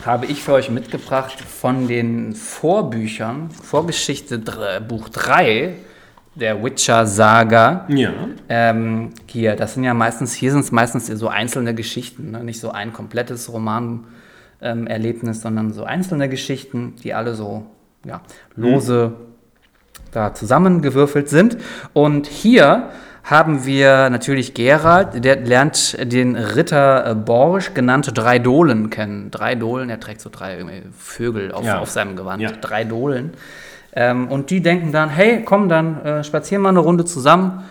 [0.05, 4.37] habe ich für euch mitgebracht von den Vorbüchern, Vorgeschichte
[4.85, 5.75] Buch 3
[6.39, 7.85] der Witcher-Saga.
[7.89, 8.11] Ja.
[8.49, 12.43] Ähm, hier, das sind ja meistens, hier sind es meistens so einzelne Geschichten, ne?
[12.43, 17.65] nicht so ein komplettes Roman-Erlebnis, sondern so einzelne Geschichten, die alle so
[18.05, 18.21] ja,
[18.55, 19.13] lose
[20.11, 21.57] da zusammengewürfelt sind.
[21.93, 22.89] Und hier
[23.23, 29.29] haben wir natürlich Gerald, der lernt den Ritter äh, Borsch, genannt Drei Dohlen, kennen.
[29.29, 31.79] Drei Dohlen, er trägt so drei irgendwie Vögel auf, Ja.
[31.79, 32.41] auf seinem Gewand.
[32.41, 32.51] Ja.
[32.51, 33.33] Drei Dohlen.
[33.93, 37.63] Ähm, und die denken dann, hey, komm, dann äh, spazieren wir eine Runde zusammen.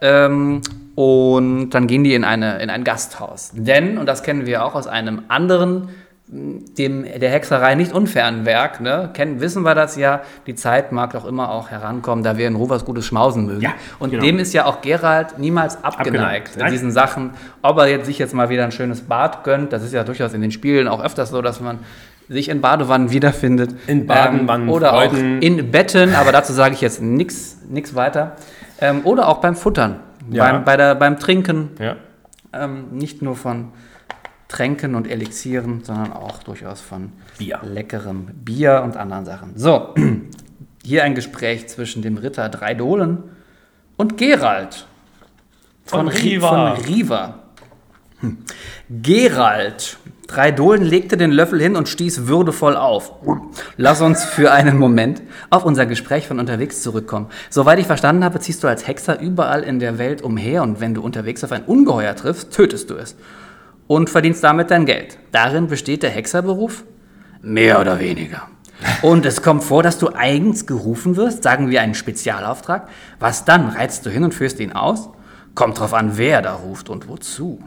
[0.00, 0.62] Ähm,
[0.94, 3.52] und dann gehen die in, eine, in ein Gasthaus.
[3.54, 5.88] Denn, und das kennen wir auch aus einem anderen,
[6.28, 10.92] mh, dem der Hexerei nicht unfernen Werk, ne, kennen, wissen wir das ja, die Zeit
[10.92, 13.62] mag doch immer auch herankommen, da wir in was Gutes schmausen mögen.
[13.62, 14.22] Ja, und genau.
[14.22, 16.56] dem ist ja auch Gerald niemals abgeneigt, Abgeneigt.
[16.56, 17.30] in diesen Sachen.
[17.62, 20.34] Ob er jetzt sich jetzt mal wieder ein schönes Bad gönnt, das ist ja durchaus
[20.34, 21.78] in den Spielen auch öfters so, dass man
[22.30, 23.74] sich in Badewannen wiederfindet.
[23.86, 25.38] In Badewannen, oder Freuden.
[25.38, 27.58] auch in Betten, aber dazu sage ich jetzt nichts
[27.94, 28.36] weiter.
[28.80, 30.44] Ähm, oder auch beim Futtern, Ja.
[30.50, 31.70] beim, bei der, beim Trinken.
[31.78, 31.96] Ja.
[32.52, 33.72] Ähm, nicht nur von
[34.48, 37.60] Tränken und Elixieren, sondern auch durchaus von Bier.
[37.62, 39.52] leckerem Bier und anderen Sachen.
[39.56, 39.94] So,
[40.84, 43.18] hier ein Gespräch zwischen dem Ritter Drei Dohlen
[43.96, 44.86] und Gerald
[45.84, 46.74] Von Ri- Riva.
[46.76, 47.34] Von Riva.
[48.20, 48.38] Hm.
[48.88, 49.96] Gerald.
[50.30, 53.14] Drei Dohlen legte den Löffel hin und stieß würdevoll auf.
[53.76, 57.26] Lass uns für einen Moment auf unser Gespräch von unterwegs zurückkommen.
[57.48, 60.94] Soweit ich verstanden habe, ziehst du als Hexer überall in der Welt umher und wenn
[60.94, 63.16] du unterwegs auf ein Ungeheuer triffst, tötest du es.
[63.88, 65.18] Und verdienst damit dein Geld.
[65.32, 66.84] Darin besteht der Hexerberuf?
[67.42, 68.42] Mehr oder weniger.
[69.02, 72.88] Und es kommt vor, dass du eigens gerufen wirst, sagen wir einen Spezialauftrag.
[73.18, 73.70] Was dann?
[73.70, 75.08] Reizt du hin und führst ihn aus?
[75.56, 77.58] Kommt drauf an, wer da ruft und wozu.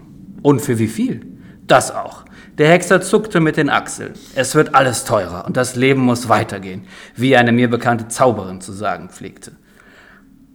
[0.42, 1.26] Und für wie viel?
[1.68, 2.24] Das auch.
[2.60, 4.14] Der Hexer zuckte mit den Achseln.
[4.36, 6.86] Es wird alles teurer und das Leben muss weitergehen,
[7.16, 9.54] wie eine mir bekannte Zauberin zu sagen pflegte.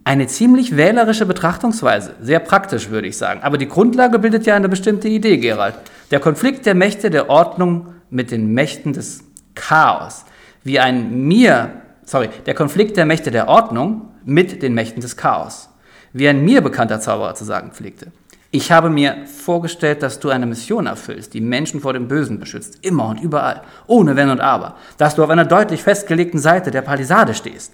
[0.05, 3.41] Eine ziemlich wählerische Betrachtungsweise, sehr praktisch würde ich sagen.
[3.43, 5.75] Aber die Grundlage bildet ja eine bestimmte Idee, Gerald.
[6.09, 10.23] Der Konflikt der Mächte der Ordnung mit den Mächten des Chaos.
[10.63, 11.69] Wie ein mir,
[12.05, 15.69] sorry, der Konflikt der Mächte der Ordnung mit den Mächten des Chaos.
[16.13, 18.13] Wie ein mir bekannter Zauberer zu sagen pflegte.
[18.51, 22.79] Ich habe mir vorgestellt, dass du eine Mission erfüllst, die Menschen vor dem Bösen beschützt,
[22.81, 26.81] immer und überall, ohne Wenn und Aber, dass du auf einer deutlich festgelegten Seite der
[26.81, 27.73] Palisade stehst.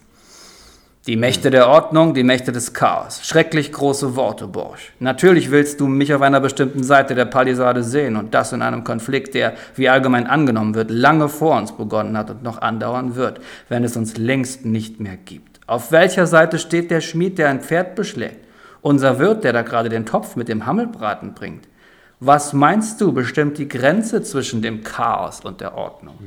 [1.08, 3.22] Die Mächte der Ordnung, die Mächte des Chaos.
[3.24, 4.92] Schrecklich große Worte, Borsch.
[5.00, 8.84] Natürlich willst du mich auf einer bestimmten Seite der Palisade sehen und das in einem
[8.84, 13.40] Konflikt, der, wie allgemein angenommen wird, lange vor uns begonnen hat und noch andauern wird,
[13.70, 15.62] wenn es uns längst nicht mehr gibt.
[15.68, 18.45] Auf welcher Seite steht der Schmied, der ein Pferd beschlägt?
[18.86, 21.68] Unser Wirt, der da gerade den Topf mit dem Hammelbraten bringt?
[22.20, 26.20] Was meinst du, bestimmt die Grenze zwischen dem Chaos und der Ordnung?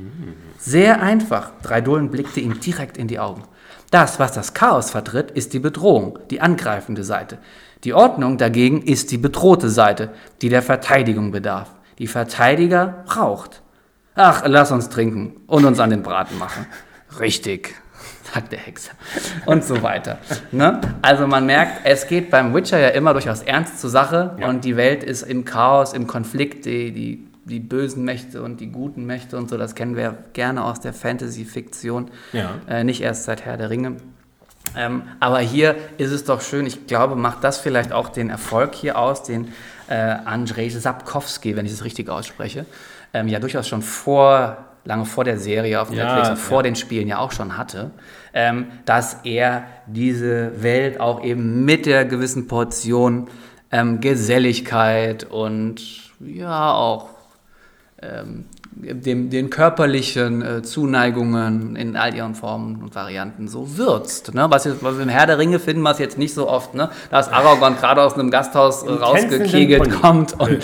[0.57, 1.51] Sehr einfach.
[1.61, 3.43] Dreidolen blickte ihm direkt in die Augen.
[3.91, 7.37] Das, was das Chaos vertritt, ist die Bedrohung, die angreifende Seite.
[7.85, 10.09] Die Ordnung dagegen ist die bedrohte Seite,
[10.41, 11.71] die der Verteidigung bedarf.
[11.97, 13.61] Die Verteidiger braucht.
[14.15, 16.65] Ach, lass uns trinken und uns an den Braten machen.
[17.21, 17.73] Richtig,
[18.33, 18.91] sagt der Hexer.
[19.45, 20.17] Und so weiter.
[20.51, 20.79] Ne?
[21.01, 24.49] Also man merkt, es geht beim Witcher ja immer durchaus ernst zur Sache Ja.
[24.49, 28.67] und die Welt ist im Chaos, im Konflikt, die, die, die bösen Mächte und die
[28.71, 32.51] guten Mächte und so, das kennen wir gerne aus der Fantasy-Fiktion, Ja.
[32.67, 33.97] äh, nicht erst seit Herr der Ringe.
[34.77, 38.75] Ähm, aber hier ist es doch schön, ich glaube, macht das vielleicht auch den Erfolg
[38.75, 39.53] hier aus, den
[39.87, 42.65] äh, Andrzej Sapkowski, wenn ich es richtig ausspreche,
[43.13, 46.63] ähm, ja durchaus schon vor, lange vor der Serie auf Ja, Netflix und vor ja.
[46.63, 47.91] den Spielen ja auch schon hatte,
[48.33, 53.27] ähm, dass er diese Welt auch eben mit der gewissen Portion
[53.71, 55.81] ähm, Geselligkeit und
[56.19, 57.09] ja auch
[58.01, 64.33] ähm, dem, den körperlichen äh, Zuneigungen in all ihren Formen und Varianten so würzt.
[64.33, 64.45] Ne?
[64.49, 66.75] Was, jetzt, was wir im Herr der Ringe finden wir es jetzt nicht so oft,
[66.75, 66.89] ne?
[67.11, 70.59] dass Aragorn gerade aus einem Gasthaus äh, rausgekegelt kommt und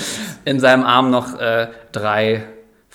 [0.45, 2.43] in seinem Arm noch äh, drei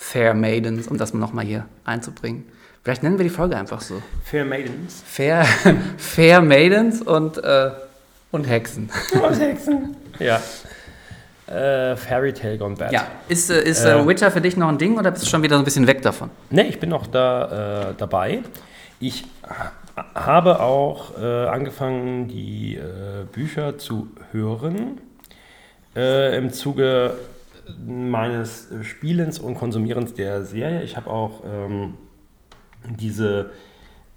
[0.03, 2.43] Fair Maidens, um das nochmal hier einzubringen.
[2.83, 4.01] Vielleicht nennen wir die Folge einfach so.
[4.23, 5.03] Fair Maidens.
[5.05, 5.45] Fair,
[5.97, 7.69] Fair Maidens und, äh,
[8.31, 8.89] und Hexen.
[9.13, 9.95] Und Hexen.
[10.19, 10.41] Ja.
[11.47, 12.91] Äh, Fairy Tale Gone Bad.
[12.91, 15.43] Ja, ist, äh, ist äh, Witcher für dich noch ein Ding oder bist du schon
[15.43, 16.29] wieder so ein bisschen weg davon?
[16.49, 18.39] Ne, ich bin noch da äh, dabei.
[18.99, 19.71] Ich ha-
[20.15, 24.99] habe auch äh, angefangen, die äh, Bücher zu hören
[25.95, 27.15] äh, im Zuge
[27.85, 30.83] meines äh, Spielens und Konsumierens der Serie.
[30.83, 31.95] Ich habe auch ähm,
[32.99, 33.51] diese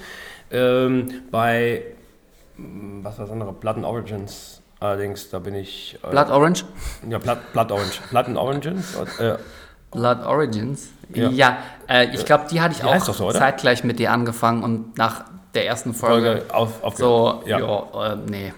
[0.50, 1.82] Ähm, bei,
[2.56, 3.52] mh, was war das andere?
[3.52, 4.62] Blood and Origins.
[4.80, 5.98] Allerdings, da bin ich.
[6.02, 6.64] Äh, Blood Orange?
[7.08, 8.00] Ja, Blood, Blood Orange.
[8.10, 8.96] Blood and Origins.
[9.18, 9.36] Äh,
[9.90, 10.88] Blood Origins.
[11.12, 11.28] Ja.
[11.28, 14.96] Ja, äh, ich glaube, die hatte ich heißt auch so, zeitgleich mit dir angefangen und
[14.96, 17.58] nach der ersten Folge, Folge auf, auf so, ja.
[17.58, 18.52] ja, äh, nee,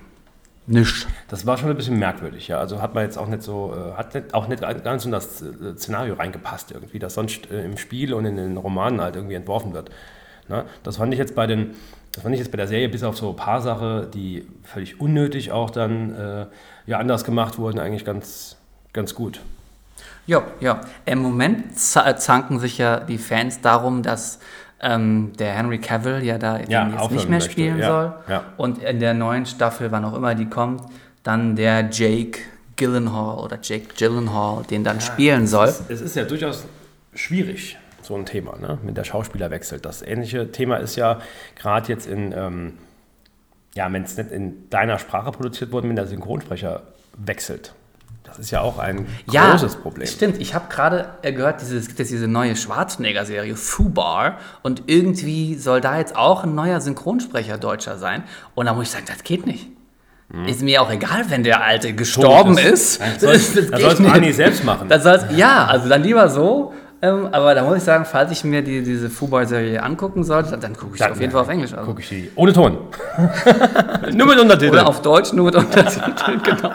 [0.66, 1.06] nichts.
[1.28, 2.58] Das war schon ein bisschen merkwürdig, ja.
[2.58, 5.42] Also hat man jetzt auch nicht so, äh, hat nicht, auch nicht ganz in das
[5.42, 9.34] äh, Szenario reingepasst irgendwie, das sonst äh, im Spiel und in den Romanen halt irgendwie
[9.34, 9.90] entworfen wird.
[10.48, 10.64] Ne?
[10.82, 11.74] Das fand ich jetzt bei den,
[12.12, 15.00] das fand ich jetzt bei der Serie bis auf so ein paar Sachen, die völlig
[15.00, 16.46] unnötig auch dann äh,
[16.86, 18.56] ja anders gemacht wurden, eigentlich ganz,
[18.92, 19.40] ganz gut.
[20.26, 20.80] Ja, ja.
[21.04, 24.38] Im Moment za- zanken sich ja die Fans darum, dass
[24.82, 27.50] ähm, der Henry Cavill ja da Ja, den jetzt nicht mehr möchte.
[27.52, 28.12] spielen Ja, soll.
[28.28, 28.44] ja.
[28.56, 30.82] Und in der neuen Staffel, wann auch immer die kommt,
[31.22, 32.40] dann der Jake
[32.76, 35.68] Gyllenhaal oder Jake Gyllenhaal den dann spielen soll.
[35.68, 36.64] Es, es ist ja durchaus
[37.14, 38.78] schwierig, so ein Thema, ne?
[38.82, 39.84] mit der Schauspieler wechselt.
[39.84, 41.20] Das ähnliche Thema ist ja
[41.54, 42.72] gerade jetzt in, ähm,
[43.74, 46.82] ja, wenn es nicht in deiner Sprache produziert wurde, wenn der Synchronsprecher
[47.16, 47.74] wechselt.
[48.36, 50.06] Das ist ja auch ein großes Problem.
[50.06, 54.84] Stimmt, ich habe gerade äh, gehört, dieses, es gibt jetzt diese neue Schwarzenegger-Serie Fubar und
[54.86, 58.24] irgendwie soll da jetzt auch ein neuer Synchronsprecher Deutscher sein.
[58.54, 59.68] Und da muss ich sagen, das geht nicht.
[60.46, 63.00] Ist mir auch egal, wenn der Alte gestorben Tot ist.
[63.02, 64.14] Das soll Das das geht soll's nicht.
[64.14, 64.88] Anni selbst machen.
[64.88, 65.04] Das
[65.36, 66.72] ja, also dann lieber so.
[67.04, 70.76] Ähm, aber da muss ich sagen, falls ich mir die, diese Fubar-Serie angucken sollte, dann,
[70.76, 71.72] gucke ich sie Dann, auf jeden Fall auf Englisch.
[71.72, 71.84] Also.
[71.84, 72.30] Gucke ich die.
[72.36, 72.78] Ohne Ton.
[74.14, 74.72] Nur mit Untertiteln.
[74.72, 76.70] Oder auf Deutsch, nur mit Untertiteln, genau.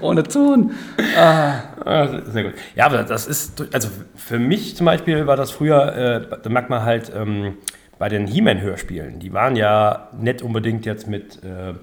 [0.00, 0.72] Ohne Ton.
[1.16, 2.54] Ah, sehr gut.
[2.74, 6.70] Ja, aber das ist, also für mich zum Beispiel war das früher, äh, da merkt
[6.70, 7.58] man halt ähm,
[7.98, 11.74] bei den He-Man-Hörspielen, die waren ja nicht unbedingt jetzt mit äh,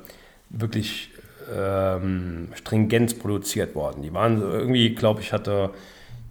[0.49, 1.11] wirklich
[1.57, 4.01] ähm, Stringenz produziert worden.
[4.01, 5.69] Die waren so irgendwie, glaube ich, hatte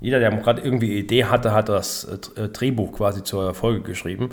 [0.01, 2.05] jeder, der gerade irgendwie Idee hatte, hat das
[2.37, 4.31] äh, Drehbuch quasi zur Folge geschrieben.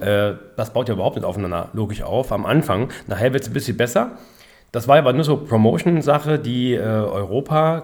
[0.00, 2.88] Äh, das baut ja überhaupt nicht aufeinander logisch auf am Anfang.
[3.06, 4.12] Nachher wird es ein bisschen besser.
[4.72, 7.82] Das war aber nur so Promotion-Sache, die äh, Europa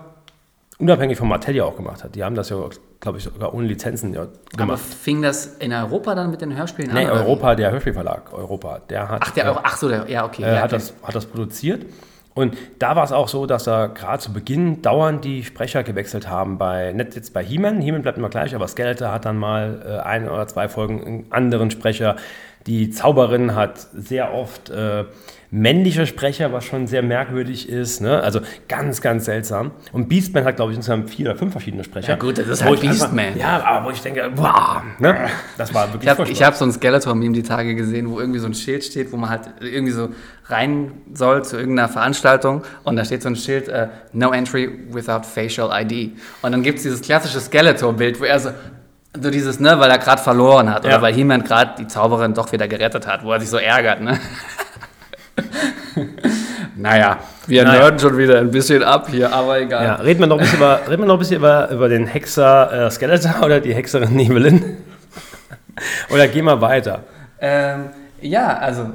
[0.79, 2.14] unabhängig von Mattel ja auch gemacht hat.
[2.14, 2.57] Die haben das ja,
[3.01, 4.81] glaube ich, sogar ohne Lizenzen ja Aber gemacht.
[4.81, 7.07] fing das in Europa dann mit den Hörspielen Nee, an?
[7.07, 7.18] wie?
[7.18, 10.42] Europa, der Hörspielverlag, Europa, der hat, Ach, der, äh, ach so, der, ja, okay.
[10.42, 10.75] äh, ja, hat, okay.
[10.75, 11.87] das, hat das produziert.
[12.37, 16.29] Und da war es auch so, dass da gerade zu Beginn dauernd die Sprecher gewechselt
[16.29, 16.59] haben.
[16.59, 20.07] Bei, nicht jetzt bei He-Man, He-Man bleibt immer gleich, aber Skeletor hat dann mal äh,
[20.07, 22.16] ein oder zwei Folgen einen anderen Sprecher.
[22.66, 25.05] Die Zauberin hat sehr oft äh,
[25.51, 28.01] männliche Sprecher, was schon sehr merkwürdig ist.
[28.01, 28.21] Ne?
[28.23, 29.71] Also ganz, ganz seltsam.
[29.93, 32.09] Und Beastman hat, glaube ich, insgesamt vier oder fünf verschiedene Sprecher.
[32.11, 33.39] Ja gut, das ist halt ich einfach- Beastman.
[33.39, 35.29] Ja, aber wo ich denke, wow, ne?
[35.57, 38.47] das war wirklich Ich habe hab so ein Skeletor-Meme die Tage gesehen, wo irgendwie so
[38.47, 40.09] ein Schild steht, wo man halt irgendwie so
[40.47, 45.23] rein soll zu irgendeiner Veranstaltung und da steht so ein Schild, äh, No Entry without
[45.25, 46.13] Facial ID.
[46.43, 48.51] Und dann gibt es dieses klassische Skeletor-Bild, wo er so,
[49.21, 50.91] so dieses, ne, weil er gerade verloren hat Ja.
[50.91, 54.01] oder weil He-Man gerade die Zauberin doch wieder gerettet hat, wo er sich so ärgert,
[54.03, 54.19] ne?
[56.77, 57.81] naja, wir Naja.
[57.81, 59.85] nerden schon wieder ein bisschen ab hier, aber egal.
[59.85, 62.07] Ja, reden wir noch ein bisschen über, reden wir noch ein bisschen über, über den
[62.07, 64.77] Hexer äh, Skeletor oder die Hexerin Evelyn?
[66.11, 67.05] oder gehen wir weiter?
[67.40, 68.90] Ähm, ja, also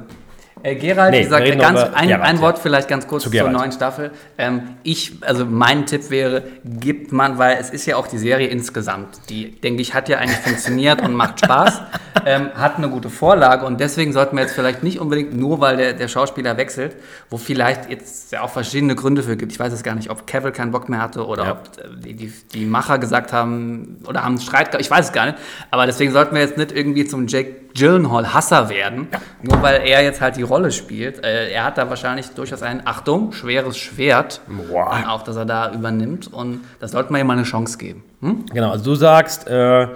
[0.63, 2.41] äh, Gerald Nee, sagt ganz, über ein, Gerald, ein ja.
[2.41, 4.11] Wort vielleicht ganz kurz Zu zur neuen Staffel.
[4.37, 8.47] Ähm, ich, also mein Tipp wäre, gibt man, weil es ist ja auch die Serie
[8.47, 11.81] insgesamt, die, denke ich, hat ja eigentlich funktioniert und macht Spaß,
[12.25, 15.77] ähm, hat eine gute Vorlage und deswegen sollten wir jetzt vielleicht nicht unbedingt nur, weil
[15.77, 16.95] der, der Schauspieler wechselt,
[17.29, 19.51] wo vielleicht jetzt ja auch verschiedene Gründe für gibt.
[19.51, 21.51] Ich weiß es gar nicht, ob Cavill keinen Bock mehr hatte oder Ja.
[21.53, 25.07] ob äh, die, die, die Macher gesagt haben oder haben einen Streit gehabt, ich weiß
[25.07, 25.37] es gar nicht.
[25.71, 29.07] Aber deswegen sollten wir jetzt nicht irgendwie zum Jake Gyllenhaal Hasser werden,
[29.41, 31.23] nur weil er jetzt halt die Rolle spielt.
[31.23, 34.70] Äh, er hat da wahrscheinlich durchaus ein, Achtung, schweres Schwert, Boah.
[34.73, 38.03] Und auch dass er da übernimmt und das sollte man ihm mal eine Chance geben.
[38.21, 38.45] Hm?
[38.53, 39.87] Genau, also du sagst, äh,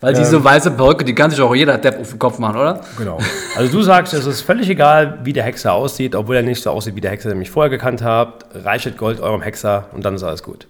[0.00, 2.80] Weil diese weiße Perücke, die kann sich auch jeder Depp auf den Kopf machen, oder?
[2.96, 3.18] genau.
[3.56, 6.70] Also du sagst, es ist völlig egal, wie der Hexer aussieht, obwohl er nicht so
[6.70, 8.46] aussieht, wie der Hexer, den ich vorher gekannt habt.
[8.64, 10.68] Reichet Gold eurem Hexer und dann ist alles gut.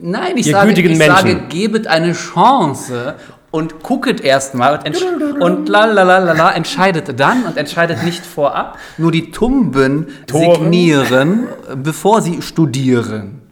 [0.00, 1.00] Nein, ich, Ihr sage, ich Menschen.
[1.00, 3.14] sage, gebet eine Chance
[3.56, 5.02] und gucket erstmal und, entsch
[5.40, 10.54] und lalalala, entscheidet dann und entscheidet nicht vorab, nur die Tumben Toren.
[10.62, 11.48] signieren,
[11.82, 13.42] bevor sie studieren.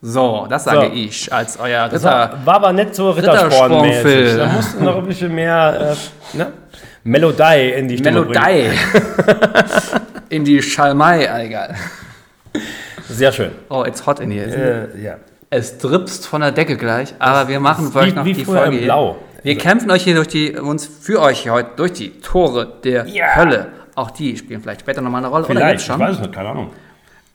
[0.00, 0.92] So, das sage So.
[0.94, 2.10] ich als euer Das Ritter.
[2.10, 4.04] war, war aber nicht so Ritterspornmäßig.
[4.04, 4.38] Ritterspornfilm.
[4.38, 5.96] Da mussten noch ein bisschen mehr
[6.34, 6.52] äh, ne?
[7.02, 8.20] Melodie in die Stimme.
[8.20, 8.70] Melodie.
[10.28, 11.74] in die Schalmei, egal.
[13.08, 13.50] Sehr schön.
[13.70, 14.88] Oh, it's hot in here.
[14.94, 15.14] Äh, ja.
[15.50, 18.44] Es dripst von der Decke gleich, aber wir machen für euch wie- noch wie die
[18.44, 18.76] Folge.
[18.78, 18.84] im.
[18.84, 19.16] Blau.
[19.42, 23.36] Wir kämpfen euch hier durch die, uns für euch heute durch die Tore der Ja.
[23.36, 23.68] Hölle.
[23.94, 25.44] Auch die spielen vielleicht später nochmal eine Rolle.
[25.44, 26.00] Vielleicht, jetzt ich schon?
[26.00, 26.70] weiß es nicht, keine Ahnung.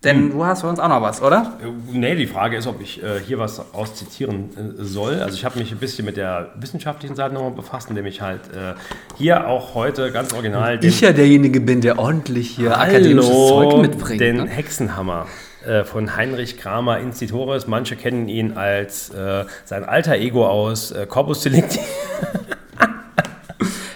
[0.04, 1.58] Denn du hast für uns auch noch was, oder?
[1.64, 5.22] Äh, Nee, die Frage ist, ob ich äh, hier was auszitieren äh, soll.
[5.22, 8.42] Also ich habe mich ein bisschen mit der wissenschaftlichen Seite nochmal befasst, indem ich halt
[8.54, 8.74] äh,
[9.18, 14.20] hier auch heute ganz original Ich ja derjenige bin, der ordentlich hier akademisches Zeug mitbringt.
[14.20, 14.46] den ne?
[14.48, 15.26] Hexenhammer
[15.66, 17.68] äh, von Heinrich Kramer Institores.
[17.68, 21.80] Manche kennen ihn als äh, sein alter Ego aus äh, Corpus Delicti.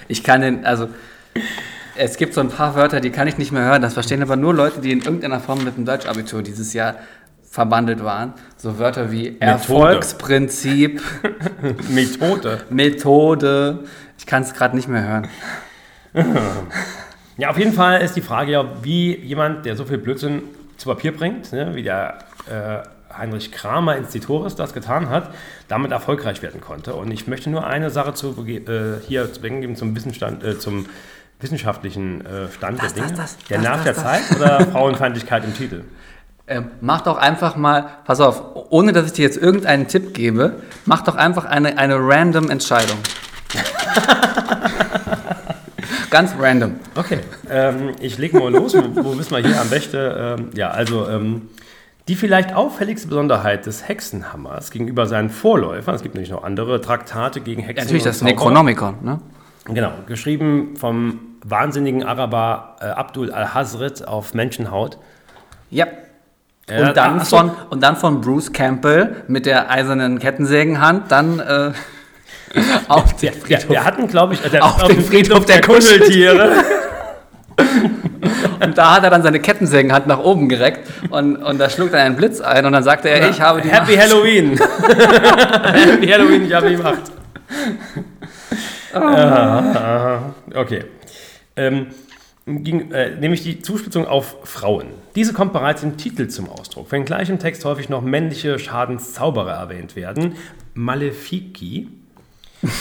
[0.09, 0.87] Ich kann den, also
[1.97, 3.81] es gibt so ein paar Wörter, die kann ich nicht mehr hören.
[3.81, 6.95] Das verstehen aber nur Leute, die in irgendeiner Form mit dem Deutschabitur dieses Jahr
[7.49, 8.33] verbandelt waren.
[8.55, 11.01] So Wörter wie Erfolgsprinzip,
[11.89, 12.61] Methode.
[12.69, 13.79] Methode.
[14.17, 15.27] Ich kann es gerade nicht mehr hören.
[17.39, 20.41] Ja, auf jeden Fall ist die Frage ja, wie jemand, der so viel Blödsinn
[20.77, 25.31] zu Papier bringt, ne, wie der äh, Heinrich Kramer Institores das getan hat,
[25.67, 26.93] damit erfolgreich werden konnte.
[26.93, 30.87] Und ich möchte nur eine Sache zu, äh, hier zu geben zum, Wissenstand, äh, zum
[31.39, 33.17] wissenschaftlichen äh, Stand Das, der Dinge.
[33.17, 33.95] das, das, der das, der.
[33.95, 35.83] Zeit oder Frauenfeindlichkeit im Titel?
[36.49, 40.61] Ähm, mach doch einfach mal, pass auf, ohne dass ich dir jetzt irgendeinen Tipp gebe,
[40.85, 42.97] mach doch einfach eine, eine random Entscheidung.
[46.09, 46.75] Ganz random.
[46.95, 48.73] Okay, ähm, ich lege mal los.
[48.75, 49.97] Wo, wissen wir hier am besten?
[49.97, 51.49] Ähm, ja, also ähm,
[52.07, 57.41] die vielleicht auffälligste Besonderheit des Hexenhammers gegenüber seinen Vorläufern, es gibt nämlich noch andere Traktate
[57.41, 57.77] gegen Hexen.
[57.77, 58.21] Ja, natürlich das.
[58.21, 59.19] Necronomicon, ne?
[59.65, 64.97] Genau, geschrieben vom wahnsinnigen Araber äh, Abdul al-Hazret auf Menschenhaut.
[65.69, 65.87] Ja.
[66.67, 71.71] Äh, Und dann, von, und dann von Bruce Campbell mit der eisernen Kettensägenhand dann äh,
[72.87, 76.63] auf den Der, der hatten, glaube ich, äh, der, Auf dem dem Friedhof der Kuscheltiere.
[78.59, 82.01] Und da hat er dann seine Kettensägenhand nach oben gereckt und, und da schlug dann
[82.01, 84.09] ein Blitz ein und dann sagte er, ich habe die Happy Macht.
[84.09, 84.59] Halloween.
[84.59, 87.11] Happy Halloween, ich habe die Macht.
[88.93, 90.85] Ah, okay.
[91.55, 91.87] Ähm,
[92.45, 94.87] ging, äh, nämlich die Zuspitzung auf Frauen.
[95.15, 99.53] Diese kommt bereits im Titel zum Ausdruck, wenn gleich im Text häufig noch männliche Schadenszauberer
[99.53, 100.35] erwähnt werden.
[100.73, 101.89] Malefici.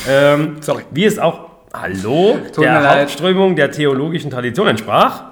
[0.08, 0.84] Ähm, Sorry.
[0.90, 3.00] Wie es auch, hallo, Tut der.
[3.00, 5.24] Hauptströmung der theologischen Tradition entsprach.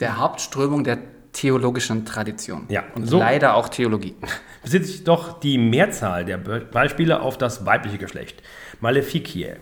[0.00, 0.98] Der Hauptströmung der
[1.32, 2.64] theologischen Tradition.
[2.68, 4.14] Ja, Und so- leider auch Theologie.
[4.62, 8.42] besitzt doch die Mehrzahl der Be Beispiele auf das weibliche Geschlecht.
[8.80, 9.56] Maleficiae.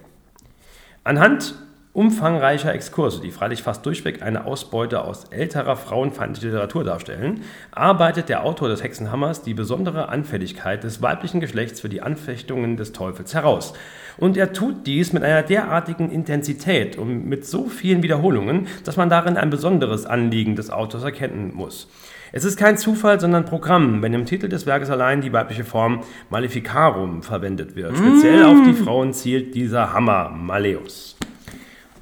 [1.04, 1.54] Anhand
[1.94, 8.44] umfangreicher Exkurse, die freilich fast durchweg eine Ausbeute aus älterer frauenfeindlicher Literatur darstellen, arbeitet der
[8.44, 13.74] Autor des Hexenhammers die besondere Anfälligkeit des weiblichen Geschlechts für die Anfechtungen des Teufels heraus.
[14.16, 19.10] Und er tut dies mit einer derartigen Intensität und mit so vielen Wiederholungen, dass man
[19.10, 21.88] darin ein besonderes Anliegen des Autors erkennen muss.
[22.34, 26.00] Es ist kein Zufall, sondern Programm, wenn im Titel des Werkes allein die weibliche Form
[26.30, 27.94] Maleficarum verwendet wird.
[27.98, 31.11] Speziell auf die Frauen zielt dieser Hammer Maleus.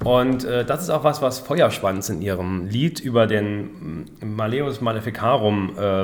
[0.03, 4.81] Und äh, das ist auch was, was Feuerschwanz in ihrem Lied über den mm, Maleus
[4.81, 6.01] Maleficarum äh,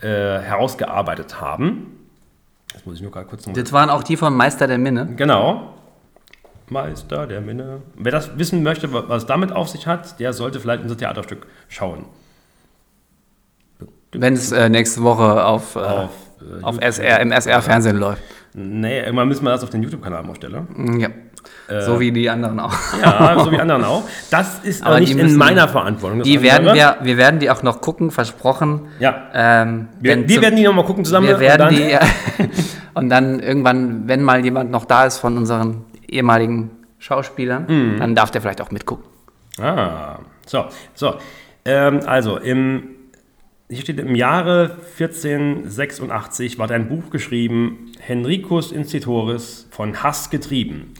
[0.00, 1.94] äh, herausgearbeitet haben.
[2.72, 5.06] Das muss ich nur gerade kurz noch Das waren auch die von Meister der Minne.
[5.16, 5.74] Genau.
[6.70, 7.82] Meister der Minne.
[7.96, 11.46] Wer das wissen möchte, wa- was damit auf sich hat, der sollte vielleicht unser Theaterstück
[11.68, 12.04] schauen.
[14.12, 16.10] Wenn es äh, nächste Woche auf, äh, Auf,
[16.62, 18.22] auf, äh, SR, im SR-Fernsehen läuft.
[18.54, 20.66] Nee, irgendwann müssen wir das auf den YouTube-Kanal mal stellen.
[21.70, 21.82] Ja.
[21.82, 22.74] so wie die anderen auch.
[23.02, 24.02] Ja, so wie anderen auch.
[24.30, 26.22] Das ist aber, Aber nicht die in müssen- meiner Verantwortung.
[26.22, 28.86] Die werden wir, wir werden die auch noch gucken, versprochen.
[29.00, 29.28] Ja.
[29.34, 31.28] Ähm, Wir, wir werden die nochmal gucken zusammen.
[31.28, 32.00] wir werden und die, ja.
[32.94, 37.98] und dann irgendwann, wenn mal jemand noch da ist von unseren ehemaligen Schauspielern, Mhm.
[37.98, 39.04] dann darf der vielleicht auch mitgucken.
[39.60, 41.16] Ah, so, so.
[41.64, 42.84] Ähm, also, im,
[43.68, 50.94] hier steht, im Jahre 1486 ward ein Buch geschrieben, Henricus Institoris, von Hass getrieben.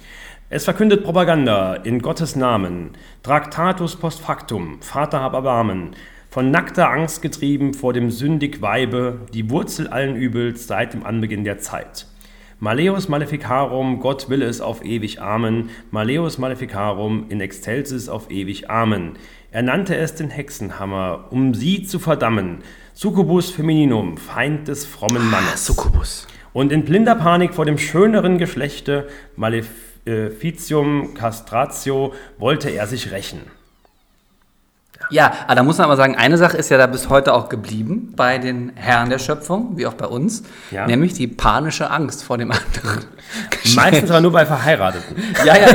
[0.51, 5.91] Es verkündet Propaganda in Gottes Namen, Tractatus post factum, Vater hab Erbarmen,
[6.31, 11.45] von nackter Angst getrieben vor dem sündig Weibe, die Wurzel allen Übels seit dem Anbeginn
[11.45, 12.07] der Zeit.
[12.61, 15.69] Maleus Maleficarum, Gott will es auf ewig Amen.
[15.91, 19.19] Maleus Maleficarum in excelsis auf ewig Amen.
[19.51, 22.61] Er nannte es den Hexenhammer, um sie zu verdammen.
[22.95, 25.67] Succubus femininum, Feind des frommen Mannes.
[25.67, 26.27] Succubus.
[26.55, 29.09] Und in blinder Panik vor dem schöneren Geschlechte,
[30.09, 33.58] Maleficium castratio, wollte er sich rächen.
[35.11, 37.49] Ja, aber da muss man aber sagen, eine Sache ist ja da bis heute auch
[37.49, 40.87] geblieben bei den Herren der Schöpfung, wie auch bei uns, Ja.
[40.87, 43.05] nämlich die panische Angst vor dem anderen.
[43.77, 45.17] Meistens aber nur bei Verheirateten.
[45.45, 45.67] Ja, ja,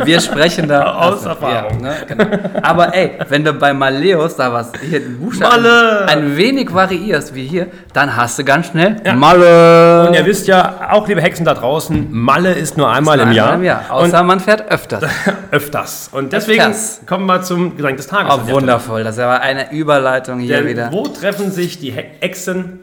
[0.00, 1.80] ich, wir sprechen da Aus Erfahrung.
[1.84, 2.24] Ja, ne, genau.
[2.62, 6.06] Aber ey, wenn du bei Maleus da was, hier den Buchstaben Malle!
[6.08, 9.14] ein wenig variierst, wie hier, dann hast du ganz schnell Ja.
[9.14, 10.08] Malle.
[10.08, 13.36] Und ihr wisst ja, auch liebe Hexen da draußen, Malle ist nur einmal im Einmal
[13.36, 13.54] Jahr.
[13.54, 13.84] im Jahr.
[13.90, 15.04] Außer man fährt öfters.
[15.50, 16.08] öfters.
[16.12, 17.00] Und deswegen Öfters.
[17.06, 18.30] kommen wir zum Getränk des Tages.
[18.48, 20.92] Oh, wundervoll, das ist aber eine Überleitung hier Denn wieder.
[20.92, 22.80] wo treffen sich die He Hexen?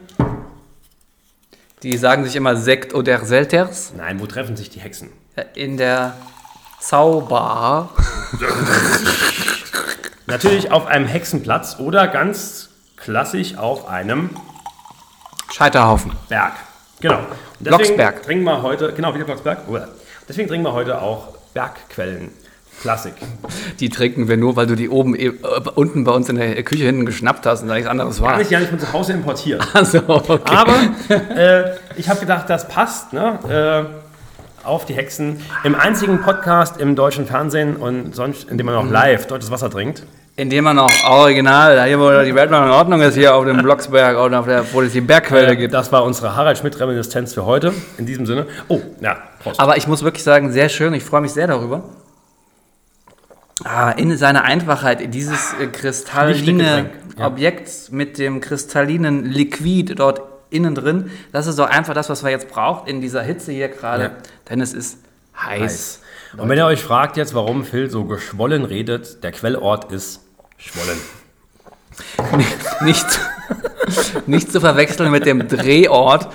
[1.82, 5.10] Die sagen sich immer Sekt oder Selters Nein, wo treffen sich die Hexen?
[5.54, 6.14] in der
[6.80, 7.90] Zauber.
[10.26, 14.30] Natürlich auf einem Hexenplatz oder ganz klassisch auf einem
[15.52, 16.12] Scheiterhaufen.
[16.28, 16.52] Berg.
[17.00, 17.18] Genau.
[17.18, 17.26] Und
[17.60, 18.22] deswegen Blocksberg.
[18.24, 19.60] trinken wir heute, genau, wieder Blocksberg.
[20.28, 22.32] Deswegen trinken wir heute auch Bergquellen.
[22.82, 23.14] Klassik.
[23.80, 25.32] Die trinken wir nur, weil du die oben äh,
[25.74, 28.32] unten bei uns in der Küche hinten geschnappt hast und da nichts anderes war.
[28.32, 29.60] Kann ich ja nicht von zu Hause importieren.
[29.74, 30.40] Also, okay.
[30.46, 30.74] Aber
[31.36, 33.86] äh, ich habe gedacht, das passt ne?
[34.64, 35.40] äh, auf die Hexen.
[35.64, 38.80] Im einzigen Podcast im deutschen Fernsehen und sonst, in dem man Mhm.
[38.88, 40.04] auch live deutsches Wasser trinkt.
[40.36, 43.44] Indem man noch original, da hier, wo die Welt noch in Ordnung ist, hier auf
[43.44, 45.74] dem Blocksberg und auf der, wo es die Bergquelle gibt.
[45.74, 47.72] Das war unsere Harald Schmidt-Reminiszenz für heute.
[47.96, 48.46] In diesem Sinne.
[48.68, 49.58] Oh, ja, Prost.
[49.58, 51.82] Aber ich muss wirklich sagen, sehr schön, ich freue mich sehr darüber.
[53.70, 57.26] Ah, in seiner Einfachheit, dieses äh, kristalline ja.
[57.26, 62.30] Objekt mit dem kristallinen Liquid dort innen drin, das ist doch einfach das, was wir
[62.30, 64.10] jetzt braucht in dieser Hitze hier gerade, Ja.
[64.48, 65.00] denn es ist
[65.36, 65.60] heiß.
[65.60, 66.00] Heiß.
[66.38, 70.20] Und wenn ihr euch fragt jetzt, warum Phil so geschwollen redet, der Quellort ist
[70.56, 70.98] Schwollen.
[72.84, 73.06] Nicht,
[74.26, 76.28] nicht zu verwechseln mit dem Drehort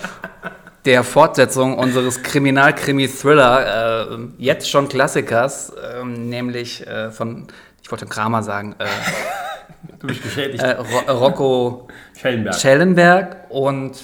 [0.86, 7.48] der Fortsetzung unseres Kriminal-Krimi-Thriller, äh, jetzt schon Klassikers, ähm, nämlich äh, von,
[7.82, 8.86] ich wollte Kramer sagen, äh,
[10.00, 10.62] Du bist geschädigt.
[10.64, 11.88] äh, Ro Rocco
[12.20, 12.56] Schellenberg.
[12.56, 13.98] Schellenberg und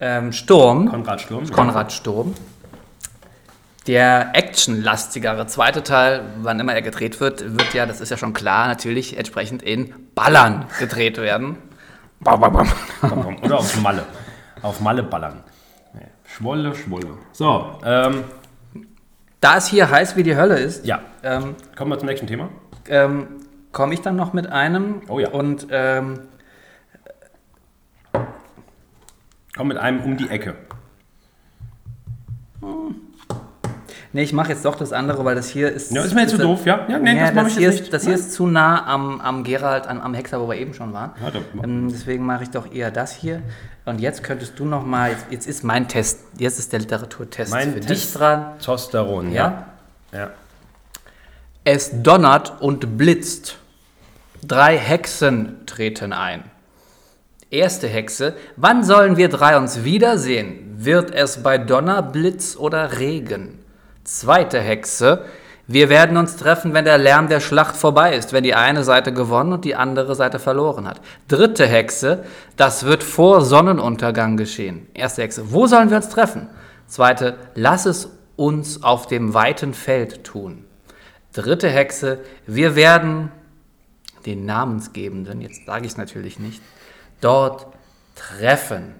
[0.00, 1.50] ähm, Sturm, Konrad Sturm.
[1.50, 2.34] Konrad Sturm.
[3.86, 8.32] Der actionlastigere zweite Teil, wann immer er gedreht wird, wird ja, das ist ja schon
[8.32, 11.56] klar, natürlich entsprechend in Ballern gedreht werden.
[12.20, 13.36] Bam, bam, bam.
[13.42, 14.04] Oder auf Malle.
[14.62, 15.44] Auf Malle ballern.
[16.36, 17.16] Schwolle, Schwolle.
[17.32, 18.24] So, ähm,
[19.40, 21.00] Da es hier heiß wie die Hölle ist, ja.
[21.22, 22.48] ähm, Kommen wir zum nächsten Thema.
[22.88, 23.28] ähm,
[23.72, 25.00] komme ich dann noch mit einem.
[25.08, 25.30] Oh ja.
[25.30, 26.20] Und ähm,
[29.56, 30.54] Komm mit einem um die Ecke.
[34.16, 35.92] Nee, ich mache jetzt doch das andere, weil das hier ist.
[35.92, 36.86] Ja, ist mir jetzt zu doof, ja?
[36.88, 37.92] Ja, nee, ja, das mache ich hier jetzt ist, nicht.
[37.92, 40.92] das hier ist zu nah am, am Gerald, am, am Hexer, wo wir eben schon
[40.92, 41.12] waren.
[41.22, 41.30] Ja,
[41.62, 43.42] ähm, deswegen mache ich doch eher das hier.
[43.84, 47.52] Und jetzt könntest du noch mal, jetzt, jetzt ist mein Test, jetzt ist der Literaturtest
[47.52, 48.18] Mein für dich Test.
[48.18, 48.56] dran.
[48.56, 49.66] Testosteron, Ja?
[50.12, 50.18] ja.
[50.18, 50.30] Ja.
[51.64, 53.58] Es donnert und blitzt.
[54.42, 56.44] Drei Hexen treten ein.
[57.50, 60.74] Erste Hexe, wann sollen wir drei uns wiedersehen?
[60.78, 63.58] Wird es bei Donner, Blitz oder Regen?
[64.06, 65.24] Zweite Hexe,
[65.66, 69.12] wir werden uns treffen, wenn der Lärm der Schlacht vorbei ist, wenn die eine Seite
[69.12, 71.00] gewonnen und die andere Seite verloren hat.
[71.26, 72.24] Dritte Hexe,
[72.56, 74.86] das wird vor Sonnenuntergang geschehen.
[74.94, 76.46] Erste Hexe, wo sollen wir uns treffen?
[76.86, 80.64] Zweite, lass es uns auf dem weiten Feld tun.
[81.32, 83.32] Dritte Hexe, wir werden
[84.24, 86.62] den Namensgebenden, jetzt sage ich es natürlich nicht,
[87.20, 87.66] dort
[88.14, 88.94] treffen.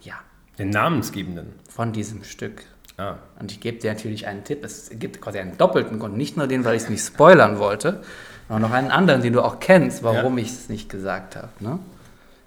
[0.00, 0.14] Ja,
[0.58, 1.52] Den Namensgebenden.
[1.68, 2.62] von diesem Stück.
[2.98, 3.16] Ah.
[3.38, 4.64] Und ich gebe dir natürlich einen Tipp.
[4.64, 6.16] Es gibt quasi einen doppelten Grund.
[6.16, 8.02] Nicht nur den, weil ich es nicht spoilern wollte,
[8.48, 11.48] sondern noch einen anderen, den du auch kennst, warum ich es nicht gesagt habe.
[11.60, 11.78] Ne?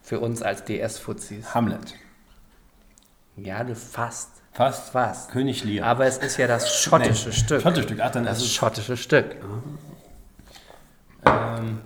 [0.02, 1.54] Für uns als DS-Fuzis.
[1.54, 1.94] Hamlet.
[3.38, 4.30] Ja, du fast.
[4.54, 4.90] Fast.
[4.90, 5.32] Fast.
[5.32, 5.86] König Lear.
[5.86, 7.62] Aber es ist ja das schottische Stück.
[7.62, 8.00] Vierte Stück.
[8.02, 8.54] Ach, dann Das ist es.
[8.54, 9.36] schottische Stück.
[11.26, 11.82] Ähm,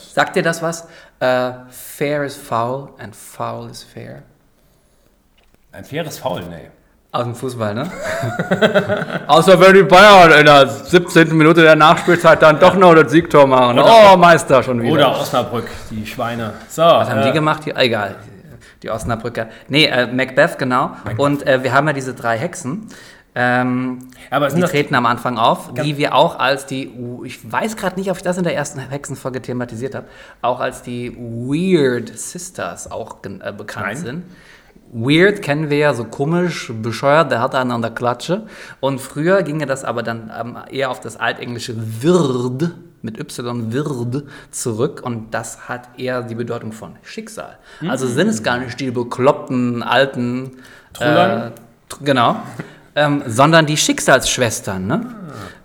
[0.00, 0.88] Sagt dir das was?
[1.20, 4.22] Äh, fair is foul and foul is fair.
[5.70, 6.70] ein faires Foul, nee.
[7.14, 7.90] Aus dem Fußball, ne?
[9.26, 11.36] Außer wenn die Bayern in der 17.
[11.36, 13.78] Minute der Nachspielzeit dann doch noch das Siegtor machen.
[13.78, 14.94] Oder- oh, Meister schon wieder.
[14.94, 16.54] Oder Osnabrück, die Schweine.
[16.70, 17.66] So, Was haben äh, die gemacht?
[17.66, 18.16] Die, egal.
[18.82, 19.48] Die Osnabrücker.
[19.68, 20.92] Nee, äh, Macbeth, genau.
[21.18, 22.88] Und äh, wir haben ja diese drei Hexen.
[23.34, 26.90] Ähm, Aber die treten am Anfang auf, die wir auch als die,
[27.24, 30.06] ich weiß gerade nicht, ob ich das in der ersten Hexenfolge thematisiert habe,
[30.40, 33.96] auch als die Weird Sisters auch äh, bekannt Nein.
[33.96, 34.22] sind.
[34.92, 38.46] Weird kennen wir ja so komisch, bescheuert, der hat einen an der Klatsche.
[38.78, 44.24] Und früher ginge das aber dann ähm, eher auf das altenglische Wird mit Y Wird
[44.50, 47.58] zurück und das hat eher die Bedeutung von Schicksal.
[47.88, 50.58] Also sind es gar nicht die bekloppten alten
[50.92, 51.52] Trullern?
[51.52, 52.36] äh, genau,
[52.94, 54.86] ähm, sondern die Schicksalsschwestern.
[54.86, 55.14] Ne?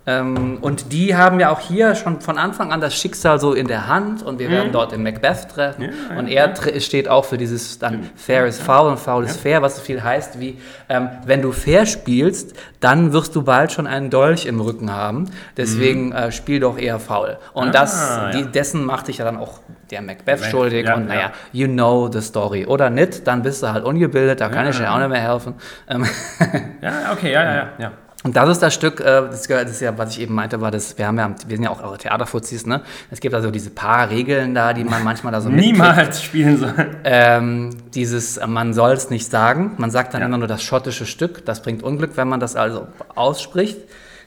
[0.07, 3.67] Ähm, und die haben ja auch hier schon von Anfang an das Schicksal so in
[3.67, 5.89] der Hand und wir werden dort in Macbeth treffen.
[6.17, 9.61] und er tr- steht auch für dieses dann Fair is foul und foul is fair,
[9.61, 13.85] was so viel heißt wie, ähm, wenn du fair spielst, dann wirst du bald schon
[13.85, 15.25] einen Dolch im Rücken haben.
[15.57, 17.37] Deswegen äh, spiel doch eher faul.
[17.53, 18.31] Und das, ja.
[18.31, 19.59] die, dessen macht dich ja dann auch
[19.91, 20.85] der Macbeth Mac- schuldig.
[20.85, 21.31] ja, und naja, ja.
[21.51, 22.65] you know the story.
[22.65, 25.55] Oder nicht, dann bist du halt ungebildet, da kann ich dir auch nicht mehr helfen.
[25.89, 26.05] Ähm,
[26.81, 27.91] Ja, okay, ja, ja, ja.
[28.27, 30.97] Und das ist das Stück, äh, das, ist ja, was ich eben meinte, war das,
[30.97, 32.81] wir haben ja, wir sind ja auch eure Theaterfuzis, ne?
[33.09, 35.47] Es gibt also diese paar Regeln da, die man manchmal da so.
[35.47, 36.97] Niemals spielen sollen.
[37.05, 40.27] Ähm, dieses, man soll es nicht sagen, man sagt dann Ja.
[40.27, 43.77] immer nur das schottische Stück, das bringt Unglück, wenn man das also ausspricht.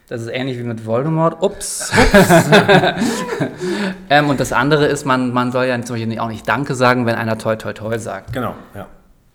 [0.08, 1.42] Das ist ähnlich wie mit Voldemort.
[1.42, 1.92] Ups.
[4.10, 7.04] ähm, und das andere ist, man, man soll ja zum Beispiel auch nicht Danke sagen,
[7.04, 8.32] wenn einer toi toi toi sagt.
[8.32, 8.86] Genau, ja.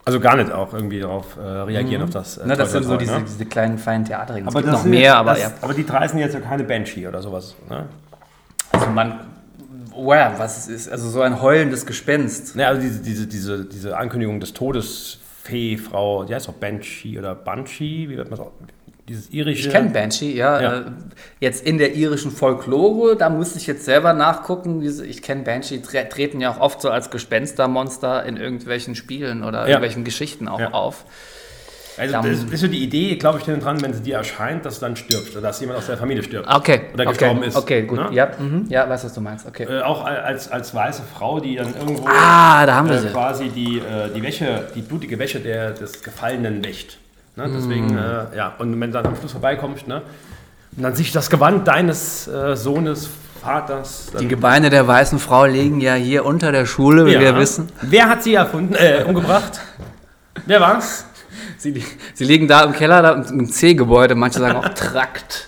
[0.08, 2.38] Also gar nicht auch irgendwie darauf äh, reagieren auf das.
[2.38, 3.24] Äh, Ne, das sind so diese, ne?
[3.28, 4.47] diese kleinen feinen Theaterregeln.
[4.47, 5.51] Es Aber gibt noch sind mehr, jetzt, aber das, ja.
[5.62, 7.56] aber die drei sind jetzt ja keine Banshee oder sowas.
[7.68, 7.86] Ne?
[8.72, 9.20] Also man,
[9.91, 12.56] wow, was es ist, also so ein heulendes Gespenst.
[12.56, 17.18] Ne, also diese, diese, diese, diese Ankündigung des Todes, Fee, Frau, die heißt auch Banshee
[17.18, 18.51] oder Banshee, wie wird man das auch?
[19.08, 19.68] Dieses irische.
[19.68, 20.62] Ich kenne Banshee, ja.
[20.62, 20.78] Ja.
[20.80, 20.84] Äh,
[21.39, 24.82] jetzt in der irischen Folklore, da müsste ich jetzt selber nachgucken.
[24.82, 29.60] Ich kenne Banshee, tre treten ja auch oft so als Gespenstermonster in irgendwelchen Spielen oder
[29.62, 29.68] Ja.
[29.68, 30.72] irgendwelchen Geschichten auch Ja.
[30.72, 31.06] auf.
[31.97, 34.80] Also Dann- das ist so die Idee, glaube ich, dran, wenn sie dir erscheint, dass
[34.80, 36.45] dann stirbt oder dass jemand aus der Familie stirbt.
[36.53, 36.82] Okay.
[36.93, 37.10] Oder okay.
[37.12, 37.56] gestorben ist.
[37.56, 37.99] Okay, gut.
[37.99, 38.10] Ne?
[38.12, 38.66] Ja, mhm.
[38.70, 39.45] ja, weiß, was du meinst.
[39.47, 39.64] Okay.
[39.64, 43.08] Äh, auch als, als weiße Frau, die dann irgendwo Ah, da haben wir äh, sie.
[43.10, 46.97] quasi die, äh, die Wäsche, die blutige Wäsche der, des Gefallenen wäscht.
[47.36, 47.50] Ne?
[47.54, 47.98] Deswegen, Mm.
[47.98, 50.02] äh, ja, und wenn du dann am Schluss vorbeikommst, ne?
[50.78, 53.10] und dann siehst du das Gewand deines äh, Sohnes,
[53.42, 54.08] Vaters.
[54.20, 57.20] Die Gebeine der weißen Frau liegen ja hier unter der Schule, wie Ja.
[57.20, 57.70] wir wissen.
[57.82, 59.60] Wer hat sie erfunden, äh, umgebracht?
[60.48, 61.06] Wer war's?
[61.58, 61.84] Sie,
[62.16, 64.16] sie liegen da im Keller, da im C-Gebäude.
[64.16, 65.48] Manche sagen auch Trakt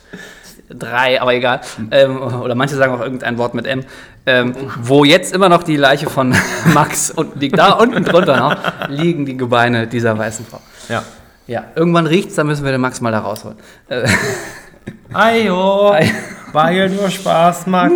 [0.69, 1.61] 3, aber egal.
[1.91, 3.83] Ähm, oder manche sagen auch irgendein Wort mit M.
[4.27, 6.35] Ähm, wo jetzt immer noch die Leiche von
[6.73, 10.61] Max und liegt da unten drunter noch, liegen die Gebeine dieser weißen Frau.
[10.89, 11.01] Ja.
[11.47, 13.57] Ja, irgendwann riecht's, dann müssen wir den Max mal da rausholen.
[13.87, 14.07] Äh,
[15.13, 15.95] Ajo,
[16.51, 17.93] war hier nur Spaß, Max.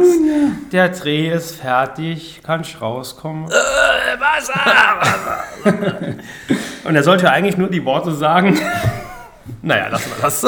[0.72, 3.50] Der Dreh ist fertig, kannst rauskommen.
[3.50, 5.44] Wasser!
[6.86, 8.58] Und er sollte eigentlich nur die Worte sagen.
[9.62, 10.44] Naja, lassen wir das.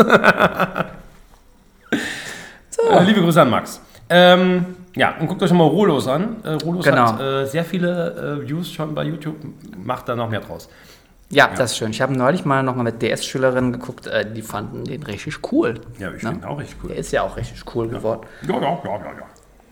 [2.89, 3.81] Äh, Liebe Grüße an Max.
[4.09, 6.37] Ähm, ja, und guckt euch mal Rolos an.
[6.43, 7.13] Äh, Rolos Genau.
[7.13, 9.35] hat äh, sehr viele äh, Views schon bei YouTube.
[9.77, 10.69] Macht da noch mehr draus.
[11.33, 11.91] Ja, das ist schön.
[11.91, 15.75] Ich habe neulich mal nochmal mit DS-Schülerinnen geguckt, äh, die fanden den richtig cool.
[15.99, 16.29] Ja, ich Ne?
[16.31, 16.89] finde auch richtig cool.
[16.89, 18.21] Der ist ja auch richtig cool geworden.
[18.47, 19.25] Ja, ja, ja, ja, ja.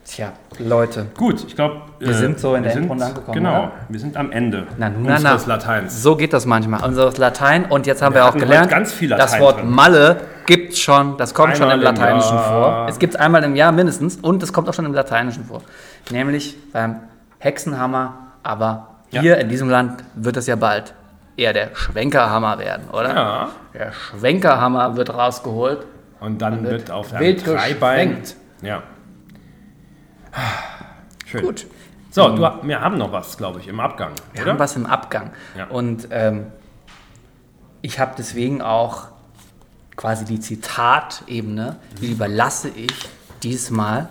[0.03, 1.05] Tja, Leute.
[1.15, 1.81] Gut, ich glaube.
[1.99, 3.71] Wir sind so in der Endrunde angekommen, Genau, oder?
[3.87, 5.15] wir sind am Ende Na, nun, na, na.
[5.17, 6.01] unseres Lateins.
[6.01, 6.83] So geht das manchmal.
[6.83, 9.69] Unseres Latein und jetzt haben wir, Wir auch gelernt, ganz viel das Wort drin.
[9.69, 12.49] Malle gibt schon, das kommt schon Einmal im im Lateinischen Jahr.
[12.49, 12.85] vor.
[12.89, 15.61] Es gibt einmal im Jahr mindestens und es kommt auch schon im Lateinischen vor.
[16.09, 16.95] Nämlich beim
[17.37, 19.21] Hexenhammer, aber Ja.
[19.21, 20.93] hier in diesem Land wird es ja bald
[21.41, 23.15] eher der Schwenkerhammer werden, oder?
[23.15, 23.49] Ja.
[23.73, 25.85] Der Schwenkerhammer wird rausgeholt.
[26.19, 28.21] Und dann wird auf einem Dreibein.
[28.61, 28.83] Ja.
[31.25, 31.41] Schön.
[31.41, 31.65] Gut.
[32.11, 34.11] So, du, wir haben noch was, glaube ich, im Abgang.
[34.33, 34.51] Wir oder?
[34.51, 35.31] haben was im Abgang.
[35.57, 35.67] Ja.
[35.67, 36.47] Und ähm,
[37.81, 39.07] ich habe deswegen auch
[39.95, 43.09] quasi die Zitatebene, die überlasse ich
[43.41, 44.09] diesmal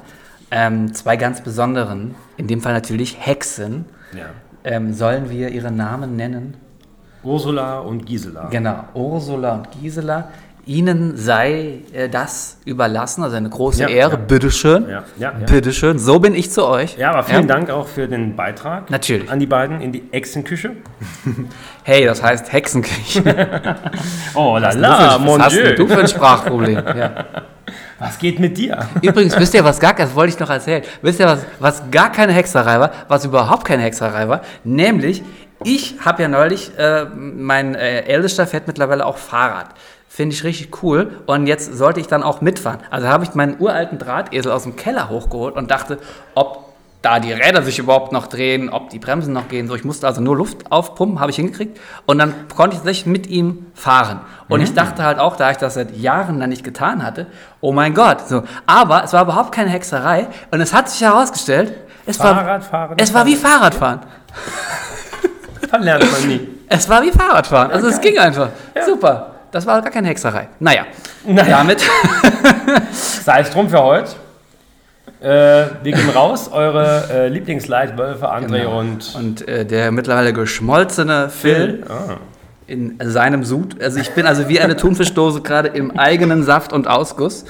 [0.50, 3.84] ähm, zwei ganz besonderen, in dem Fall natürlich Hexen.
[4.16, 4.30] Ja.
[4.64, 6.56] Ähm, sollen wir ihre Namen nennen?
[7.22, 8.48] Ursula und Gisela.
[8.50, 10.28] Genau, Ursula und Gisela.
[10.66, 14.10] Ihnen sei äh, das überlassen, also eine große Ja, Ehre.
[14.12, 14.16] ja.
[14.18, 14.88] Bitteschön.
[14.88, 15.46] Ja, ja, ja.
[15.46, 15.98] Bitteschön.
[15.98, 16.96] So bin ich zu euch.
[16.98, 18.88] Ja, aber vielen Dank auch für den Beitrag.
[18.90, 19.28] Natürlich.
[19.30, 20.72] An die beiden in die Echsenküche.
[21.82, 23.22] Hey, das heißt Hexenkirche.
[24.34, 25.86] Oh la Was la, mon hast denn Dieu.
[25.86, 26.82] du für ein Sprachproblem?
[27.98, 28.86] Was geht mit dir?
[29.02, 32.10] Übrigens, wisst ihr, was gar, das wollte ich noch erzählen, wisst ihr, was, was gar
[32.10, 34.40] keine Hexerei war, was überhaupt keine Hexerei war?
[34.64, 35.22] Nämlich,
[35.64, 39.68] ich habe ja neulich, äh, mein äh, Ältester fährt mittlerweile auch Fahrrad.
[40.08, 41.22] Finde ich richtig cool.
[41.26, 42.80] Und jetzt sollte ich dann auch mitfahren.
[42.90, 45.98] Also habe ich meinen uralten Drahtesel aus dem Keller hochgeholt und dachte,
[46.34, 46.70] ob
[47.02, 49.68] da die Räder sich überhaupt noch drehen, ob die Bremsen noch gehen.
[49.68, 51.78] So, ich musste also nur Luft aufpumpen, habe ich hingekriegt.
[52.06, 54.20] Und dann konnte ich tatsächlich mit ihm fahren.
[54.48, 57.26] Und ich dachte halt auch, da ich das seit Jahren dann nicht getan hatte,
[57.60, 58.28] oh mein Gott.
[58.28, 58.42] So.
[58.66, 60.26] Aber es war überhaupt keine Hexerei.
[60.50, 61.72] Und es hat sich herausgestellt,
[62.04, 62.98] es war, Fahrradfahren.
[62.98, 64.00] es war wie Fahrradfahren.
[65.70, 66.48] Verlernt man nie.
[66.68, 67.70] Es war wie Fahrradfahren.
[67.72, 68.48] Also es ging einfach.
[68.84, 69.34] Super.
[69.52, 70.48] Das war gar keine Hexerei.
[70.60, 70.84] Naja,
[71.26, 71.58] Naja.
[71.58, 71.80] damit
[73.24, 74.10] Sei es drum für heute.
[75.20, 75.26] Äh,
[75.82, 76.48] wir gehen raus.
[76.52, 78.78] Eure äh, Lieblingsleitwölfe, André Genau.
[78.80, 82.16] und Und äh, der mittlerweile geschmolzene Phil Ah.
[82.66, 83.82] in seinem Sud.
[83.82, 87.44] Also ich bin also wie eine Thunfischdose gerade im eigenen Saft und Ausguss.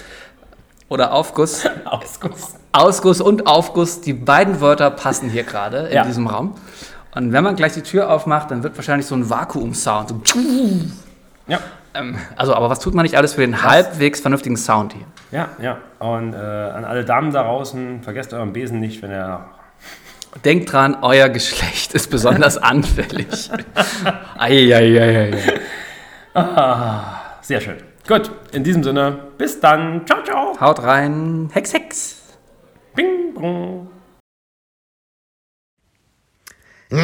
[0.89, 1.65] Oder Aufguss.
[1.85, 2.55] Ausguss.
[2.73, 6.05] Ausguss und Aufguss, die beiden Wörter passen hier gerade in Ja.
[6.05, 6.55] diesem Raum.
[7.15, 10.09] Und wenn man gleich die Tür aufmacht, dann wird wahrscheinlich so ein Vakuum-Sound.
[10.11, 10.21] So
[11.49, 11.59] Ja.
[11.95, 15.07] ähm, also, aber was tut man nicht alles für den halbwegs vernünftigen Sound hier?
[15.33, 15.79] Ja, ja.
[15.99, 19.47] Und äh, an alle Damen da draußen, vergesst euren Besen nicht, wenn er.
[20.45, 23.51] Denkt dran, euer Geschlecht ist besonders anfällig.
[24.39, 25.37] Eieieiei.
[27.43, 27.77] Sehr schön.
[28.07, 30.07] Gut, in diesem Sinne, bis dann.
[30.07, 30.61] Ciao, ciao.
[30.61, 32.17] Haut rein, Hex, Hex.
[32.95, 33.90] Bing, bong.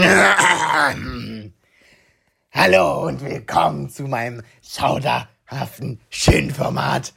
[2.52, 7.14] Hallo und willkommen zu meinem schauderhaften Schönformat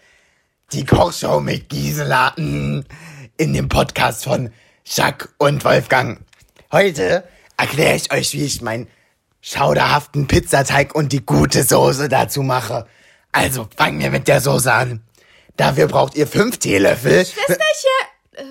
[0.72, 2.82] die Kochshow mit Gisela mm,
[3.38, 4.51] in dem Podcast von
[4.86, 6.20] Jacques und Wolfgang.
[6.72, 8.88] Heute erkläre ich euch, wie ich meinen
[9.41, 12.86] schauderhaften Pizzateig und die gute Soße dazu mache.
[13.32, 15.01] Also fangen wir mit der Soße an.
[15.57, 17.26] Dafür braucht ihr fünf Teelöffel.
[17.26, 17.89] Schwesterchen,
[18.34, 18.43] äh,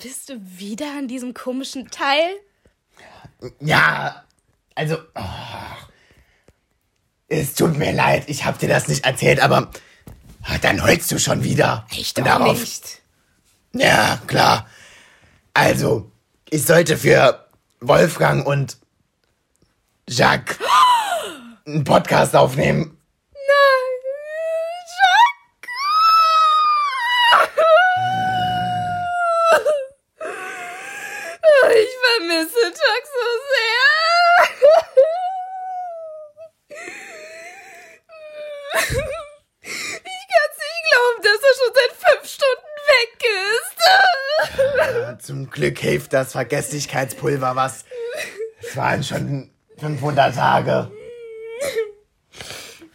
[0.00, 2.36] bist du wieder an diesem komischen Teil?
[3.60, 4.24] Ja,
[4.74, 4.96] also.
[5.14, 5.22] Oh,
[7.28, 9.70] es tut mir leid, ich hab dir das nicht erzählt, aber
[10.42, 11.86] ah, dann heulst du schon wieder.
[11.90, 13.02] Ich doch nicht.
[13.74, 14.66] Ja, klar.
[15.52, 16.10] Also,
[16.48, 17.46] ich sollte für
[17.80, 18.78] Wolfgang und
[20.08, 20.58] Jacques
[21.66, 22.98] einen Podcast aufnehmen.
[31.70, 33.88] Ich vermisse Chuck so sehr.
[39.62, 43.12] Ich kann's nicht glauben, dass er schon seit fünf Stunden weg
[43.52, 43.76] ist.
[44.86, 45.18] Ja,
[45.48, 47.86] Zum Glück hilft das Vergesslichkeitspulver was.
[48.60, 50.90] Es waren schon 500 Tage.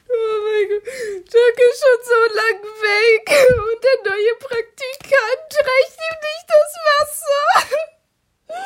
[0.07, 0.83] Oh mein Gott,
[1.25, 3.25] Chuck ist schon so lang weg.
[3.57, 7.43] Und der neue Praktikant reicht ihm nicht das Wasser.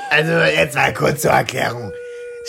[0.09, 1.93] Also jetzt mal kurz zur Erklärung.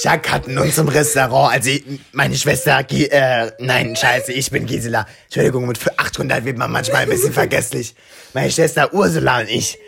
[0.03, 4.65] Jacques hat in unserem Restaurant, also ich- meine Schwester, Gi äh, nein, scheiße, ich bin
[4.67, 5.07] Gisela.
[5.25, 5.79] Entschuldigung, mit
[6.09, 7.95] 800 wird man manchmal ein bisschen vergesslich.
[8.35, 9.79] Meine Schwester Ursula und ich,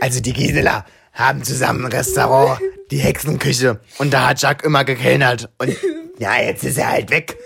[0.00, 2.60] also die Gisela, haben zusammen ein Restaurant,
[2.90, 3.80] die Hexenküche.
[3.98, 5.50] Und da hat Jacques immer gekellnert.
[5.58, 5.76] Und
[6.18, 7.38] ja, jetzt ist er halt weg.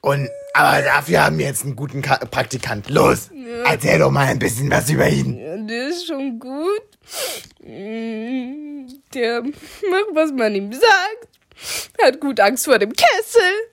[0.00, 2.90] Und, aber dafür haben wir jetzt einen guten Ka Praktikant.
[2.90, 3.30] Los,
[3.64, 5.38] erzähl doch mal ein bisschen was über ihn.
[5.38, 6.82] Ja, der ist schon gut.
[9.14, 11.28] Der macht, was man ihm sagt.
[12.02, 13.71] Hat gut Angst vor dem Kessel.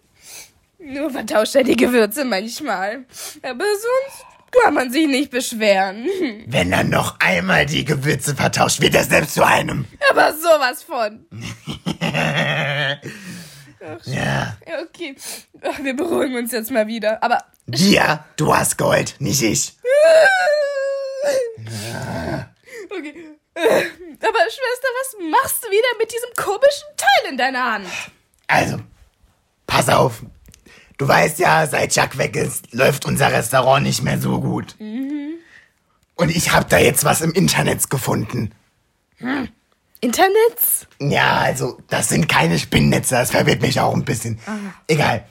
[0.80, 3.06] Nur vertauscht er die Gewürze manchmal.
[3.42, 4.26] Aber sonst
[4.64, 6.08] kann man sich nicht beschweren.
[6.48, 9.86] Wenn er noch einmal die Gewürze vertauscht, wird er selbst zu einem.
[10.10, 11.26] Aber sowas von.
[12.02, 12.98] Ja.
[14.06, 15.16] Ja, okay.
[15.64, 17.24] Ach, Wir beruhigen uns jetzt mal wieder.
[17.24, 19.74] Aber Wir, du hast Gold, nicht ich.
[22.92, 23.14] Okay.
[23.54, 23.86] Äh,
[24.22, 27.86] Aber Schwester, was machst du wieder mit diesem komischen Teil in deiner Hand?
[28.48, 28.80] Also,
[29.68, 30.22] pass auf.
[31.00, 34.76] Du weißt ja, seit Jack weg ist, läuft unser Restaurant nicht mehr so gut.
[34.80, 38.54] Und ich hab da jetzt was im Internet gefunden.
[40.02, 40.88] Internets?
[41.00, 44.40] Ja, also, das sind keine Spinnnetze, das verwirrt mich auch ein bisschen.
[44.88, 45.24] Egal.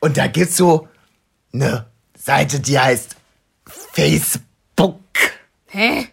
[0.00, 0.88] Und da gibt's so
[1.54, 3.16] eine Seite, die heißt
[3.94, 5.00] Facebook.
[5.68, 6.06] Hä?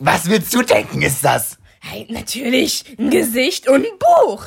[0.00, 1.58] Was willst du denken, ist das?
[1.78, 4.46] Hey, natürlich ein Gesicht und ein Buch.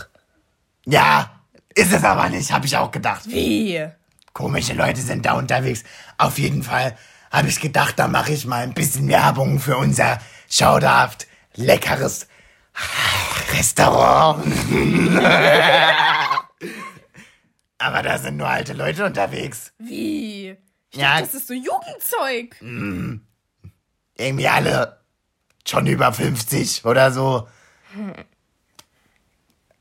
[0.86, 1.35] Ja,
[1.76, 3.24] ist es aber nicht, hab ich auch gedacht.
[3.28, 3.86] Wie?
[4.34, 5.84] Komische Leute sind da unterwegs.
[6.18, 6.98] Auf jeden Fall
[7.32, 10.20] habe ich gedacht, da mache ich mal ein bisschen Werbung für unser
[10.50, 12.28] schauderhaft leckeres
[13.54, 14.44] Restaurant.
[17.78, 19.72] Aber da sind nur alte Leute unterwegs.
[19.78, 20.56] Wie?
[20.92, 21.12] Ich Ja.
[21.20, 22.56] dachte, das ist so Jugendzeug.
[24.18, 25.02] Irgendwie alle
[25.68, 27.48] schon über 50 oder so.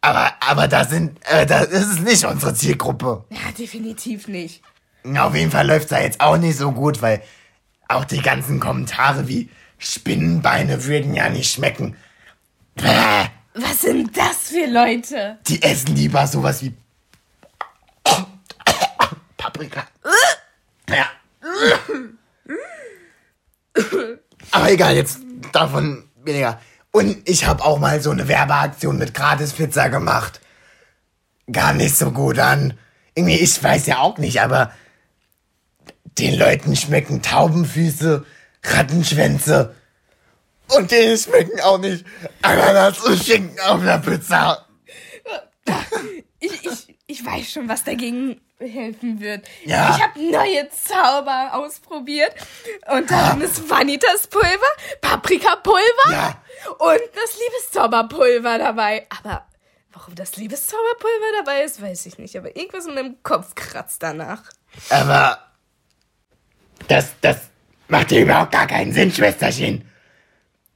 [0.05, 3.25] Aber, aber da sind, äh, das ist nicht unsere Zielgruppe.
[3.31, 4.63] Ja, definitiv nicht.
[5.17, 7.23] Auf jeden Fall läuft's da jetzt auch nicht so gut, weil
[7.89, 9.49] auch die ganzen Kommentare wie
[9.79, 11.97] Spinnenbeine würden ja nicht schmecken.
[12.75, 15.39] Bäh, Was sind das für Leute?
[15.47, 16.75] Die essen lieber sowas wie
[19.39, 19.87] Paprika.
[20.87, 21.07] Ja.
[24.51, 26.61] Aber egal, jetzt davon weniger.
[26.95, 30.41] Und ich habe auch mal so eine Werbeaktion mit Gratispizza gemacht.
[31.51, 32.79] Gar nicht so gut an.
[33.17, 34.71] Irgendwie, ich weiß ja auch nicht, aber
[36.21, 38.25] den Leuten schmecken Taubenfüße,
[38.63, 39.75] Rattenschwänze.
[40.69, 42.05] Und denen schmecken auch nicht
[42.43, 44.65] Ananas und Schinken auf der Pizza.
[46.39, 49.47] Ich, ich, ich weiß schon, was dagegen helfen wird.
[49.65, 49.95] Ja.
[49.97, 52.33] Ich habe neue Zauber ausprobiert.
[52.91, 56.43] Und darin ist Vanitas-Pulver, Paprikapulver Ja.
[56.79, 59.07] und das Liebeszauberpulver dabei.
[59.23, 59.47] Aber
[59.93, 62.37] warum das Liebeszauberpulver dabei ist, weiß ich nicht.
[62.37, 64.43] Aber irgendwas in meinem Kopf kratzt danach.
[64.91, 65.39] Aber
[66.89, 67.37] das, das
[67.89, 69.89] macht ja überhaupt gar keinen Sinn, Schwesterchen.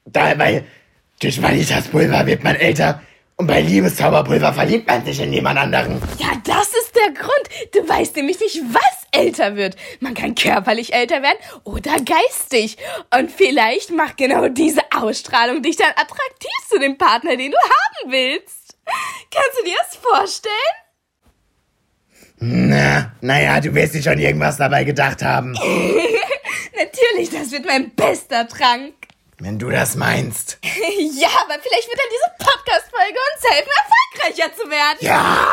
[0.04, 0.64] Da, weil
[1.20, 3.02] durch Vanitas-Pulver wird man älter
[3.38, 6.02] und bei Liebeszauberpulver verliebt man sich in jemand anderen.
[6.18, 7.72] Ja, das ist der Grund.
[7.72, 9.76] Du weißt nämlich nicht, was älter wird.
[10.00, 12.78] Man kann körperlich älter werden oder geistig.
[13.16, 18.12] Und vielleicht macht genau diese Ausstrahlung dich dann attraktiv zu dem Partner, den du haben
[18.12, 18.76] willst.
[19.30, 20.54] Kannst du dir das vorstellen?
[22.40, 25.52] Na, naja, du wirst dir schon irgendwas dabei gedacht haben.
[26.76, 28.94] Natürlich, das wird mein bester Trank.
[29.40, 30.58] Wenn du das meinst.
[30.64, 34.98] ja, aber vielleicht wird dann diese Podcast-Folge uns helfen, erfolgreicher zu werden.
[35.00, 35.46] Ja!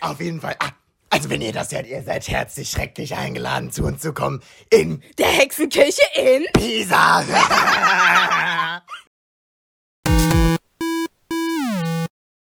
[0.12, 0.54] Auf jeden Fall.
[0.60, 0.68] Ah,
[1.10, 5.02] also wenn ihr das hört, ihr seid herzlich schrecklich eingeladen, zu uns zu kommen in
[5.18, 7.24] Der Hexenkirche in Pisa.